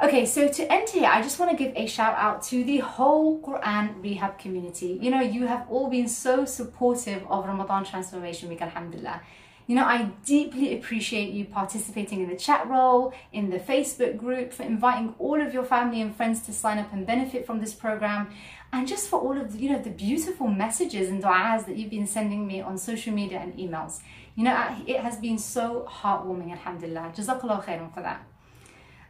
Okay, 0.00 0.24
so 0.24 0.46
to 0.46 0.72
end 0.72 0.88
here, 0.88 1.10
I 1.12 1.20
just 1.20 1.40
want 1.40 1.50
to 1.50 1.56
give 1.56 1.74
a 1.74 1.86
shout 1.86 2.14
out 2.14 2.44
to 2.44 2.62
the 2.62 2.78
whole 2.78 3.40
Quran 3.42 4.00
Rehab 4.00 4.38
community. 4.38 4.98
You 5.02 5.10
know, 5.10 5.20
you 5.20 5.48
have 5.48 5.66
all 5.68 5.90
been 5.90 6.06
so 6.06 6.44
supportive 6.44 7.26
of 7.28 7.44
Ramadan 7.44 7.84
Transformation 7.84 8.48
Week, 8.48 8.62
Alhamdulillah. 8.62 9.20
You 9.70 9.76
know, 9.76 9.84
I 9.84 10.10
deeply 10.26 10.76
appreciate 10.76 11.32
you 11.32 11.44
participating 11.44 12.22
in 12.22 12.28
the 12.28 12.34
chat 12.34 12.66
role, 12.66 13.14
in 13.32 13.50
the 13.50 13.60
Facebook 13.60 14.16
group, 14.16 14.52
for 14.52 14.64
inviting 14.64 15.14
all 15.20 15.40
of 15.40 15.54
your 15.54 15.62
family 15.62 16.00
and 16.00 16.12
friends 16.12 16.40
to 16.46 16.52
sign 16.52 16.78
up 16.78 16.92
and 16.92 17.06
benefit 17.06 17.46
from 17.46 17.60
this 17.60 17.72
program, 17.72 18.30
and 18.72 18.88
just 18.88 19.08
for 19.08 19.20
all 19.20 19.40
of 19.40 19.52
the, 19.52 19.58
you 19.60 19.70
know 19.70 19.78
the 19.80 19.90
beautiful 19.90 20.48
messages 20.48 21.08
and 21.08 21.22
du'as 21.22 21.66
that 21.66 21.76
you've 21.76 21.88
been 21.88 22.08
sending 22.08 22.48
me 22.48 22.60
on 22.60 22.78
social 22.78 23.14
media 23.14 23.38
and 23.38 23.54
emails. 23.58 24.00
You 24.34 24.42
know, 24.42 24.76
it 24.88 24.98
has 25.02 25.18
been 25.18 25.38
so 25.38 25.86
heartwarming, 25.88 26.50
alhamdulillah. 26.50 27.12
Jazakallah 27.14 27.64
khairan 27.64 27.94
for 27.94 28.02
that. 28.02 28.26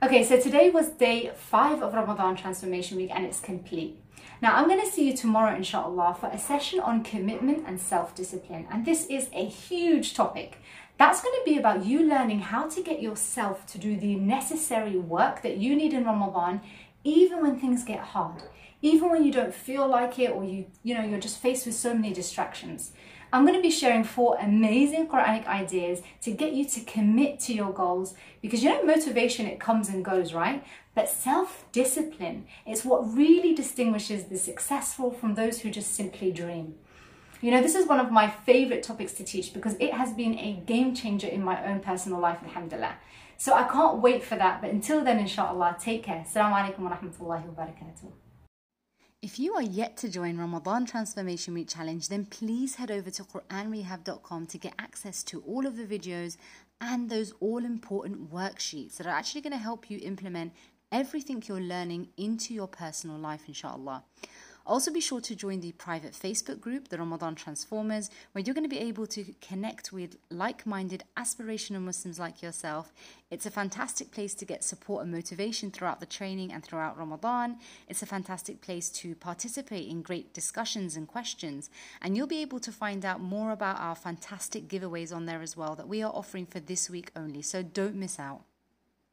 Okay, 0.03 0.23
so 0.25 0.39
today 0.39 0.69
was 0.69 0.89
day 0.91 1.31
five 1.37 1.83
of 1.83 1.95
Ramadan 1.95 2.37
Transformation 2.37 2.99
Week 2.99 3.11
and 3.11 3.25
it's 3.25 3.41
complete. 3.41 3.99
Now, 4.43 4.55
I'm 4.57 4.69
going 4.69 4.81
to 4.81 4.91
see 4.91 5.07
you 5.07 5.17
tomorrow, 5.17 5.55
inshallah, 5.55 6.17
for 6.19 6.29
a 6.29 6.39
session 6.39 6.81
on 6.81 7.05
commitment 7.05 7.65
and 7.67 7.79
self 7.79 8.15
discipline. 8.15 8.67
And 8.71 8.87
this 8.87 9.07
is 9.07 9.29
a 9.35 9.45
huge 9.45 10.15
topic. 10.15 10.57
That's 10.97 11.23
going 11.23 11.35
to 11.35 11.51
be 11.51 11.59
about 11.59 11.85
you 11.85 12.03
learning 12.09 12.41
how 12.41 12.69
to 12.69 12.83
get 12.83 13.03
yourself 13.03 13.67
to 13.67 13.79
do 13.79 13.97
the 13.97 14.15
necessary 14.17 14.97
work 14.97 15.43
that 15.43 15.59
you 15.59 15.77
need 15.77 15.93
in 15.93 16.05
Ramadan, 16.05 16.61
even 17.05 17.43
when 17.43 17.59
things 17.59 17.85
get 17.85 18.01
hard, 18.01 18.43
even 18.83 19.11
when 19.11 19.25
you 19.25 19.33
don't 19.33 19.55
feel 19.55 19.87
like 19.87 20.19
it 20.19 20.31
or 20.31 20.45
you, 20.45 20.67
you 20.83 20.95
know, 20.95 21.05
you're 21.05 21.21
just 21.21 21.41
faced 21.41 21.67
with 21.67 21.75
so 21.75 21.95
many 21.95 22.13
distractions. 22.13 22.93
I'm 23.33 23.45
going 23.45 23.55
to 23.55 23.63
be 23.63 23.71
sharing 23.71 24.03
four 24.03 24.37
amazing 24.41 25.07
Quranic 25.07 25.47
ideas 25.47 26.03
to 26.23 26.33
get 26.33 26.53
you 26.53 26.65
to 26.65 26.81
commit 26.81 27.39
to 27.41 27.55
your 27.55 27.73
goals 27.73 28.15
because 28.43 28.63
you 28.65 28.71
know, 28.71 28.83
motivation, 28.85 29.47
it 29.47 29.61
comes 29.61 29.89
and 29.89 30.05
goes, 30.05 30.35
right? 30.35 30.65
But 30.95 31.09
self 31.09 31.65
discipline 31.71 32.47
is 32.67 32.85
what 32.85 33.15
really 33.15 33.55
distinguishes 33.55 34.25
the 34.25 34.37
successful 34.37 35.13
from 35.13 35.35
those 35.35 35.61
who 35.61 35.71
just 35.71 35.95
simply 35.95 36.33
dream. 36.33 36.75
You 37.41 37.53
know, 37.53 37.63
this 37.63 37.75
is 37.75 37.87
one 37.87 38.01
of 38.01 38.11
my 38.11 38.29
favorite 38.29 38.83
topics 38.83 39.13
to 39.15 39.25
teach 39.25 39.55
because 39.55 39.75
it 39.81 39.95
has 39.95 40.13
been 40.13 40.39
a 40.39 40.63
game 40.67 40.95
changer 40.95 41.29
in 41.29 41.43
my 41.43 41.65
own 41.65 41.81
personal 41.81 42.19
life, 42.19 42.39
alhamdulillah. 42.43 42.97
So 43.39 43.55
I 43.55 43.63
can't 43.63 43.99
wait 43.99 44.23
for 44.23 44.37
that. 44.37 44.61
But 44.61 44.71
until 44.71 45.03
then, 45.03 45.19
inshallah, 45.19 45.77
take 45.81 46.03
care. 46.03 46.27
Assalamu 46.29 46.57
alaikum 46.61 46.81
wa 46.81 46.91
rahmatullahi 46.91 47.47
wa 47.47 47.65
barakatuh. 47.65 48.30
If 49.23 49.39
you 49.39 49.53
are 49.53 49.63
yet 49.63 49.99
to 49.99 50.09
join 50.09 50.39
Ramadan 50.39 50.87
Transformation 50.87 51.53
Week 51.53 51.69
Challenge, 51.69 52.09
then 52.09 52.25
please 52.25 52.77
head 52.77 52.91
over 52.91 53.11
to 53.11 53.23
QuranRehab.com 53.23 54.47
to 54.47 54.57
get 54.57 54.73
access 54.79 55.23
to 55.25 55.43
all 55.43 55.67
of 55.67 55.77
the 55.77 55.85
videos 55.85 56.39
and 56.81 57.11
those 57.11 57.35
all 57.39 57.63
important 57.63 58.33
worksheets 58.33 58.97
that 58.97 59.07
are 59.07 59.15
actually 59.15 59.43
going 59.43 59.53
to 59.53 59.59
help 59.59 59.91
you 59.91 59.99
implement 60.01 60.55
everything 60.91 61.43
you're 61.47 61.61
learning 61.61 62.09
into 62.17 62.55
your 62.55 62.67
personal 62.67 63.19
life, 63.19 63.43
inshallah. 63.47 64.05
Also, 64.67 64.93
be 64.93 65.01
sure 65.01 65.21
to 65.21 65.35
join 65.35 65.61
the 65.61 65.73
private 65.73 66.13
Facebook 66.13 66.61
group, 66.61 66.89
the 66.89 66.99
Ramadan 66.99 67.35
Transformers, 67.35 68.11
where 68.33 68.43
you're 68.45 68.55
going 68.55 68.69
to 68.69 68.69
be 68.69 68.79
able 68.79 69.07
to 69.07 69.25
connect 69.41 69.93
with 69.93 70.17
like 70.31 70.67
minded, 70.67 71.03
aspirational 71.17 71.81
Muslims 71.81 72.19
like 72.19 72.43
yourself. 72.43 72.93
It's 73.31 73.47
a 73.47 73.51
fantastic 73.51 74.11
place 74.11 74.35
to 74.35 74.45
get 74.45 74.63
support 74.65 75.03
and 75.03 75.13
motivation 75.13 75.71
throughout 75.71 76.01
the 76.01 76.07
training 76.07 76.53
and 76.53 76.63
throughout 76.63 76.99
Ramadan. 76.99 77.59
It's 77.89 78.03
a 78.03 78.07
fantastic 78.07 78.61
place 78.61 78.91
to 78.91 79.15
participate 79.15 79.89
in 79.89 80.03
great 80.03 80.35
discussions 80.35 80.97
and 80.97 81.09
questions. 81.09 81.71
And 82.03 82.17
you'll 82.17 82.27
be 82.27 82.43
able 82.43 82.61
to 82.61 82.73
find 82.73 83.05
out 83.05 83.21
more 83.21 83.53
about 83.53 83.81
our 83.81 83.95
fantastic 83.95 84.69
giveaways 84.69 85.15
on 85.15 85.27
there 85.27 85.43
as 85.43 85.57
well 85.57 85.75
that 85.77 85.89
we 85.89 86.03
are 86.03 86.13
offering 86.13 86.47
for 86.47 86.61
this 86.61 86.91
week 86.91 87.11
only. 87.17 87.43
So 87.43 87.63
don't 87.63 87.95
miss 87.95 88.19
out. 88.19 88.43